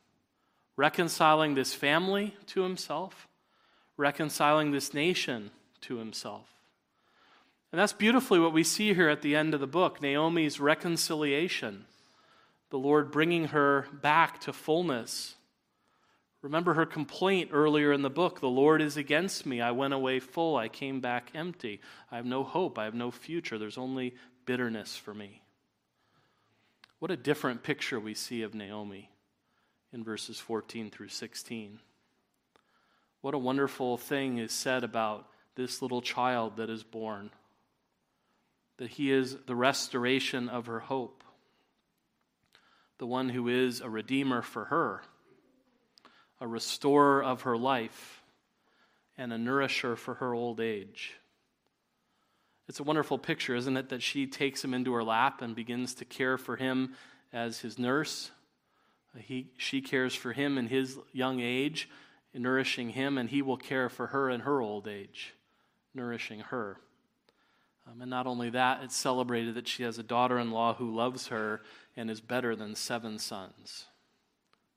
reconciling 0.76 1.54
this 1.54 1.74
family 1.74 2.34
to 2.46 2.62
Himself, 2.62 3.28
reconciling 3.98 4.70
this 4.70 4.94
nation 4.94 5.50
to 5.82 5.98
himself. 5.98 6.46
And 7.72 7.78
that's 7.78 7.92
beautifully 7.92 8.38
what 8.38 8.54
we 8.54 8.64
see 8.64 8.94
here 8.94 9.10
at 9.10 9.20
the 9.20 9.36
end 9.36 9.52
of 9.52 9.60
the 9.60 9.66
book 9.66 10.00
Naomi's 10.00 10.58
reconciliation, 10.58 11.84
the 12.70 12.78
Lord 12.78 13.10
bringing 13.10 13.48
her 13.48 13.86
back 13.92 14.40
to 14.42 14.52
fullness. 14.52 15.34
Remember 16.40 16.74
her 16.74 16.86
complaint 16.86 17.50
earlier 17.52 17.92
in 17.92 18.02
the 18.02 18.10
book 18.10 18.40
the 18.40 18.48
Lord 18.48 18.80
is 18.80 18.96
against 18.96 19.44
me. 19.44 19.60
I 19.60 19.72
went 19.72 19.94
away 19.94 20.20
full. 20.20 20.56
I 20.56 20.68
came 20.68 21.00
back 21.00 21.30
empty. 21.34 21.80
I 22.12 22.16
have 22.16 22.26
no 22.26 22.44
hope. 22.44 22.78
I 22.78 22.84
have 22.84 22.94
no 22.94 23.10
future. 23.10 23.58
There's 23.58 23.78
only 23.78 24.14
bitterness 24.46 24.96
for 24.96 25.12
me. 25.12 25.42
What 27.00 27.10
a 27.10 27.16
different 27.16 27.62
picture 27.62 27.98
we 27.98 28.14
see 28.14 28.42
of 28.42 28.54
Naomi 28.54 29.10
in 29.92 30.04
verses 30.04 30.38
14 30.38 30.90
through 30.90 31.08
16. 31.08 31.80
What 33.20 33.34
a 33.34 33.38
wonderful 33.38 33.96
thing 33.96 34.38
is 34.38 34.52
said 34.52 34.84
about 34.84 35.28
this 35.56 35.82
little 35.82 36.00
child 36.00 36.56
that 36.56 36.70
is 36.70 36.84
born, 36.84 37.30
that 38.76 38.90
he 38.90 39.10
is 39.10 39.36
the 39.46 39.56
restoration 39.56 40.48
of 40.48 40.66
her 40.66 40.78
hope, 40.80 41.24
the 42.98 43.06
one 43.06 43.28
who 43.28 43.48
is 43.48 43.80
a 43.80 43.90
redeemer 43.90 44.40
for 44.40 44.66
her, 44.66 45.02
a 46.40 46.46
restorer 46.46 47.22
of 47.22 47.42
her 47.42 47.56
life, 47.56 48.22
and 49.16 49.32
a 49.32 49.38
nourisher 49.38 49.96
for 49.96 50.14
her 50.14 50.32
old 50.32 50.60
age. 50.60 51.14
It's 52.68 52.80
a 52.80 52.84
wonderful 52.84 53.18
picture, 53.18 53.54
isn't 53.54 53.76
it, 53.76 53.88
that 53.88 54.02
she 54.02 54.26
takes 54.26 54.62
him 54.62 54.74
into 54.74 54.92
her 54.92 55.02
lap 55.02 55.42
and 55.42 55.56
begins 55.56 55.94
to 55.94 56.04
care 56.04 56.38
for 56.38 56.56
him 56.56 56.94
as 57.32 57.60
his 57.60 57.78
nurse. 57.78 58.30
He, 59.18 59.50
she 59.56 59.80
cares 59.80 60.14
for 60.14 60.32
him 60.32 60.58
in 60.58 60.66
his 60.66 60.98
young 61.12 61.40
age, 61.40 61.88
nourishing 62.34 62.90
him, 62.90 63.18
and 63.18 63.28
he 63.28 63.42
will 63.42 63.56
care 63.56 63.88
for 63.88 64.08
her 64.08 64.30
in 64.30 64.40
her 64.40 64.60
old 64.60 64.86
age 64.86 65.34
nourishing 65.98 66.40
her. 66.40 66.78
Um, 67.86 68.00
and 68.00 68.10
not 68.10 68.26
only 68.26 68.50
that, 68.50 68.82
it's 68.82 68.96
celebrated 68.96 69.54
that 69.54 69.68
she 69.68 69.82
has 69.82 69.98
a 69.98 70.02
daughter 70.02 70.38
in 70.38 70.50
law 70.50 70.74
who 70.74 70.94
loves 70.94 71.28
her 71.28 71.60
and 71.96 72.10
is 72.10 72.20
better 72.20 72.54
than 72.54 72.74
seven 72.74 73.18
sons. 73.18 73.86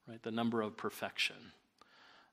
Right? 0.08 0.22
The 0.22 0.32
number 0.32 0.62
of 0.62 0.78
perfection. 0.78 1.36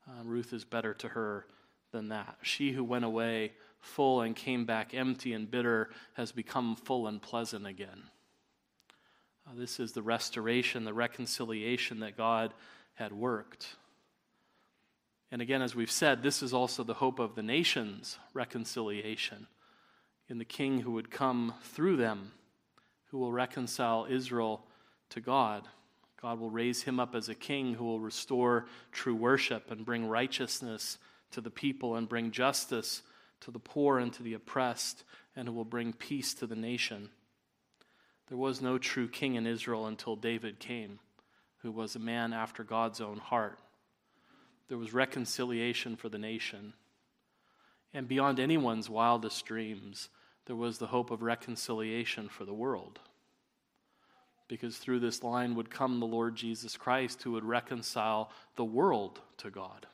Uh, 0.09 0.25
Ruth 0.25 0.53
is 0.53 0.64
better 0.64 0.95
to 0.95 1.09
her 1.09 1.47
than 1.93 2.09
that. 2.09 2.39
She 2.43 2.73
who 2.73 2.83
went 2.83 3.05
away 3.05 3.53
full 3.81 4.23
and 4.23 4.35
came 4.35 4.64
back 4.64 4.95
empty 4.95 5.33
and 5.33 5.51
bitter 5.51 5.91
has 6.14 6.33
become 6.33 6.77
full 6.77 7.07
and 7.07 7.21
pleasant 7.21 7.66
again. 7.66 8.05
Uh, 9.47 9.53
this 9.57 9.81
is 9.81 9.93
the 9.93 10.03
restoration, 10.03 10.85
the 10.85 10.95
reconciliation 10.95 12.01
that 12.01 12.16
God 12.16 12.53
had 12.95 13.12
worked. 13.12 13.77
And 15.31 15.43
again, 15.43 15.62
as 15.62 15.75
we've 15.75 15.91
said, 15.91 16.23
this 16.23 16.43
is 16.43 16.53
also 16.53 16.83
the 16.83 16.95
hope 16.95 17.19
of 17.19 17.35
the 17.35 17.43
nation's 17.43 18.19
reconciliation 18.33 19.47
in 20.29 20.39
the 20.39 20.45
king 20.45 20.81
who 20.81 20.93
would 20.93 21.11
come 21.11 21.55
through 21.62 21.97
them, 21.97 22.33
who 23.11 23.19
will 23.19 23.33
reconcile 23.33 24.07
Israel 24.09 24.64
to 25.11 25.21
God. 25.21 25.69
God 26.21 26.41
will 26.41 26.51
raise 26.51 26.83
him 26.83 26.99
up 26.99 27.14
as 27.14 27.29
a 27.29 27.35
king 27.35 27.75
who 27.75 27.85
will 27.85 28.01
restore 28.01 28.66
true 28.91 29.14
worship 29.14 29.71
and 29.71 29.85
bring 29.85 30.07
righteousness 30.07 30.99
to 31.31 31.41
the 31.41 31.51
people 31.51 31.95
and 31.95 32.09
bring 32.09 32.31
justice 32.31 33.03
to 33.41 33.51
the 33.51 33.59
poor 33.59 33.99
and 33.99 34.12
to 34.14 34.23
the 34.23 34.35
oppressed, 34.35 35.05
and 35.37 35.47
who 35.47 35.55
will 35.55 35.64
bring 35.64 35.93
peace 35.93 36.35
to 36.35 36.47
the 36.47 36.57
nation. 36.57 37.11
There 38.29 38.39
was 38.39 38.61
no 38.61 38.79
true 38.79 39.09
king 39.09 39.37
in 39.37 39.47
Israel 39.47 39.87
until 39.87 40.16
David 40.16 40.59
came, 40.59 40.99
who 41.59 41.71
was 41.71 41.95
a 41.95 42.01
man 42.01 42.33
after 42.33 42.64
God's 42.64 43.01
own 43.01 43.19
heart. 43.19 43.59
There 44.69 44.77
was 44.77 44.93
reconciliation 44.93 45.97
for 45.97 46.09
the 46.09 46.19
nation. 46.19 46.75
And 47.95 48.09
beyond 48.09 48.41
anyone's 48.41 48.91
wildest 48.91 49.47
dreams, 49.47 50.09
there 50.47 50.57
was 50.57 50.79
the 50.79 50.89
hope 50.89 51.11
of 51.11 51.23
reconciliation 51.23 52.29
for 52.29 52.45
the 52.45 52.53
world. 52.53 52.99
Because 54.49 54.78
through 54.78 55.01
this 55.01 55.22
line 55.22 55.55
would 55.55 55.70
come 55.70 56.01
the 56.01 56.07
Lord 56.07 56.34
Jesus 56.34 56.76
Christ 56.76 57.22
who 57.22 57.32
would 57.32 57.44
reconcile 57.44 58.30
the 58.57 58.64
world 58.64 59.20
to 59.38 59.51
God. 59.51 59.86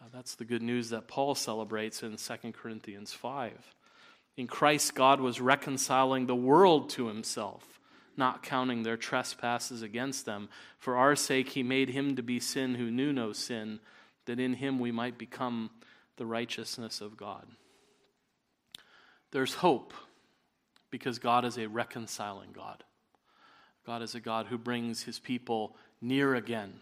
Uh, 0.00 0.06
that's 0.12 0.34
the 0.34 0.44
good 0.44 0.62
news 0.62 0.90
that 0.90 1.08
Paul 1.08 1.34
celebrates 1.34 2.02
in 2.02 2.16
2 2.16 2.52
Corinthians 2.52 3.12
5. 3.12 3.74
In 4.36 4.46
Christ, 4.46 4.94
God 4.94 5.20
was 5.20 5.40
reconciling 5.40 6.26
the 6.26 6.36
world 6.36 6.90
to 6.90 7.06
himself, 7.06 7.80
not 8.16 8.42
counting 8.42 8.82
their 8.82 8.96
trespasses 8.96 9.82
against 9.82 10.26
them. 10.26 10.48
For 10.78 10.96
our 10.96 11.16
sake, 11.16 11.50
he 11.50 11.62
made 11.62 11.90
him 11.90 12.16
to 12.16 12.22
be 12.22 12.38
sin 12.40 12.74
who 12.74 12.90
knew 12.90 13.12
no 13.12 13.32
sin, 13.32 13.80
that 14.26 14.40
in 14.40 14.54
him 14.54 14.78
we 14.78 14.92
might 14.92 15.16
become 15.16 15.70
the 16.16 16.26
righteousness 16.26 17.00
of 17.00 17.16
God. 17.16 17.46
There's 19.32 19.54
hope 19.54 19.94
because 20.90 21.18
God 21.18 21.44
is 21.44 21.58
a 21.58 21.66
reconciling 21.66 22.52
God. 22.52 22.84
God 23.86 24.02
is 24.02 24.14
a 24.16 24.20
God 24.20 24.46
who 24.46 24.58
brings 24.58 25.04
his 25.04 25.18
people 25.18 25.76
near 26.00 26.34
again, 26.34 26.74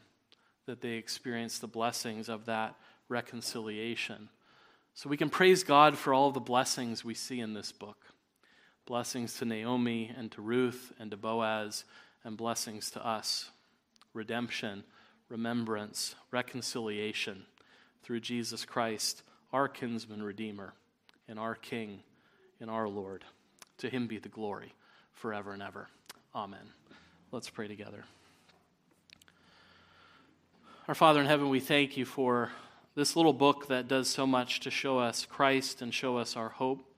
that 0.66 0.80
they 0.80 0.92
experience 0.92 1.58
the 1.58 1.66
blessings 1.66 2.28
of 2.30 2.46
that 2.46 2.74
reconciliation. 3.08 4.30
So 4.94 5.10
we 5.10 5.16
can 5.16 5.28
praise 5.28 5.64
God 5.64 5.98
for 5.98 6.14
all 6.14 6.30
the 6.30 6.40
blessings 6.40 7.04
we 7.04 7.14
see 7.14 7.40
in 7.40 7.52
this 7.52 7.72
book 7.72 7.98
blessings 8.86 9.38
to 9.38 9.46
Naomi 9.46 10.12
and 10.14 10.30
to 10.32 10.42
Ruth 10.42 10.92
and 10.98 11.10
to 11.10 11.16
Boaz, 11.16 11.84
and 12.22 12.36
blessings 12.36 12.90
to 12.92 13.06
us 13.06 13.50
redemption, 14.12 14.84
remembrance, 15.28 16.14
reconciliation 16.30 17.44
through 18.02 18.20
Jesus 18.20 18.64
Christ, 18.64 19.22
our 19.52 19.68
kinsman 19.68 20.22
redeemer, 20.22 20.74
and 21.28 21.38
our 21.38 21.54
King, 21.54 22.00
and 22.60 22.70
our 22.70 22.88
Lord. 22.88 23.24
To 23.78 23.88
him 23.88 24.06
be 24.06 24.18
the 24.18 24.28
glory 24.28 24.72
forever 25.12 25.52
and 25.52 25.62
ever. 25.62 25.88
Amen. 26.34 26.83
Let's 27.34 27.50
pray 27.50 27.66
together. 27.66 28.04
Our 30.86 30.94
Father 30.94 31.18
in 31.18 31.26
heaven, 31.26 31.48
we 31.48 31.58
thank 31.58 31.96
you 31.96 32.04
for 32.04 32.52
this 32.94 33.16
little 33.16 33.32
book 33.32 33.66
that 33.66 33.88
does 33.88 34.08
so 34.08 34.24
much 34.24 34.60
to 34.60 34.70
show 34.70 35.00
us 35.00 35.26
Christ 35.26 35.82
and 35.82 35.92
show 35.92 36.16
us 36.16 36.36
our 36.36 36.48
hope. 36.48 36.88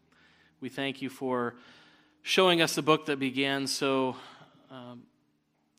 We 0.60 0.68
thank 0.68 1.00
you 1.00 1.08
for 1.08 1.54
showing 2.20 2.60
us 2.60 2.74
the 2.74 2.82
book 2.82 3.06
that 3.06 3.18
began 3.18 3.66
so, 3.66 4.16
um, 4.70 5.04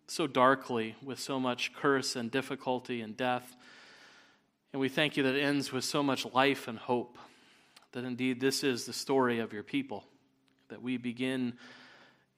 so 0.07 0.25
darkly 0.25 0.95
with 1.03 1.19
so 1.19 1.39
much 1.39 1.71
curse 1.75 2.15
and 2.15 2.31
difficulty 2.31 3.01
and 3.01 3.15
death. 3.15 3.55
And 4.73 4.79
we 4.79 4.89
thank 4.89 5.17
you 5.17 5.21
that 5.21 5.35
it 5.35 5.43
ends 5.43 5.71
with 5.71 5.83
so 5.83 6.01
much 6.01 6.25
life 6.33 6.67
and 6.67 6.79
hope, 6.79 7.19
that 7.91 8.03
indeed 8.03 8.39
this 8.39 8.63
is 8.63 8.87
the 8.87 8.93
story 8.93 9.37
of 9.37 9.53
your 9.53 9.61
people, 9.61 10.03
that 10.69 10.81
we 10.81 10.97
begin 10.97 11.53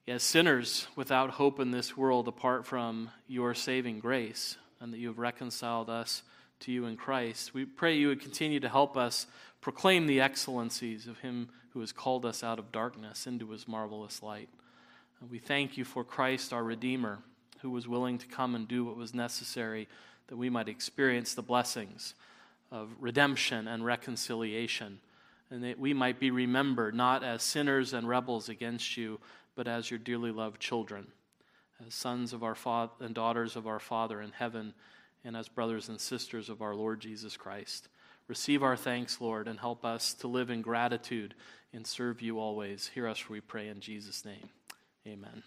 as 0.07 0.23
sinners 0.23 0.87
without 0.95 1.31
hope 1.31 1.59
in 1.59 1.71
this 1.71 1.95
world 1.95 2.27
apart 2.27 2.65
from 2.65 3.09
your 3.27 3.53
saving 3.53 3.99
grace, 3.99 4.57
and 4.79 4.93
that 4.93 4.97
you 4.97 5.07
have 5.07 5.19
reconciled 5.19 5.89
us 5.89 6.23
to 6.61 6.71
you 6.71 6.85
in 6.85 6.97
Christ. 6.97 7.53
We 7.53 7.65
pray 7.65 7.95
you 7.95 8.07
would 8.07 8.21
continue 8.21 8.59
to 8.59 8.69
help 8.69 8.97
us 8.97 9.27
proclaim 9.61 10.07
the 10.07 10.21
excellencies 10.21 11.07
of 11.07 11.19
Him 11.19 11.49
who 11.71 11.79
has 11.81 11.91
called 11.91 12.25
us 12.25 12.43
out 12.43 12.59
of 12.59 12.71
darkness 12.71 13.27
into 13.27 13.51
His 13.51 13.67
marvelous 13.67 14.23
light. 14.23 14.49
And 15.21 15.29
we 15.29 15.37
thank 15.39 15.77
you 15.77 15.85
for 15.85 16.03
Christ, 16.03 16.53
our 16.53 16.63
Redeemer, 16.63 17.19
who 17.61 17.69
was 17.69 17.87
willing 17.87 18.17
to 18.17 18.27
come 18.27 18.55
and 18.55 18.67
do 18.67 18.85
what 18.85 18.97
was 18.97 19.13
necessary 19.13 19.87
that 20.27 20.37
we 20.37 20.49
might 20.49 20.69
experience 20.69 21.33
the 21.33 21.41
blessings 21.41 22.13
of 22.71 22.89
redemption 22.99 23.67
and 23.67 23.83
reconciliation, 23.83 24.99
and 25.49 25.63
that 25.63 25.79
we 25.79 25.93
might 25.93 26.19
be 26.19 26.31
remembered 26.31 26.93
not 26.93 27.23
as 27.23 27.41
sinners 27.41 27.93
and 27.93 28.07
rebels 28.07 28.47
against 28.47 28.95
you, 28.95 29.19
but 29.59 29.67
as 29.67 29.91
your 29.91 29.99
dearly 29.99 30.31
loved 30.31 30.61
children, 30.61 31.07
as 31.85 31.93
sons 31.93 32.31
of 32.31 32.45
our 32.45 32.55
Father 32.55 32.93
and 33.01 33.13
daughters 33.13 33.57
of 33.57 33.67
our 33.67 33.77
Father 33.77 34.21
in 34.21 34.31
heaven 34.31 34.73
and 35.25 35.35
as 35.35 35.49
brothers 35.49 35.89
and 35.89 35.99
sisters 35.99 36.47
of 36.47 36.61
our 36.61 36.73
Lord 36.73 37.01
Jesus 37.01 37.35
Christ. 37.35 37.89
Receive 38.29 38.63
our 38.63 38.77
thanks, 38.77 39.19
Lord, 39.19 39.49
and 39.49 39.59
help 39.59 39.83
us 39.83 40.13
to 40.13 40.29
live 40.29 40.49
in 40.49 40.61
gratitude 40.61 41.35
and 41.73 41.85
serve 41.85 42.21
you 42.21 42.39
always. 42.39 42.87
Hear 42.95 43.05
us, 43.05 43.27
we 43.27 43.41
pray, 43.41 43.67
in 43.67 43.81
Jesus' 43.81 44.23
name. 44.23 44.47
Amen. 45.05 45.43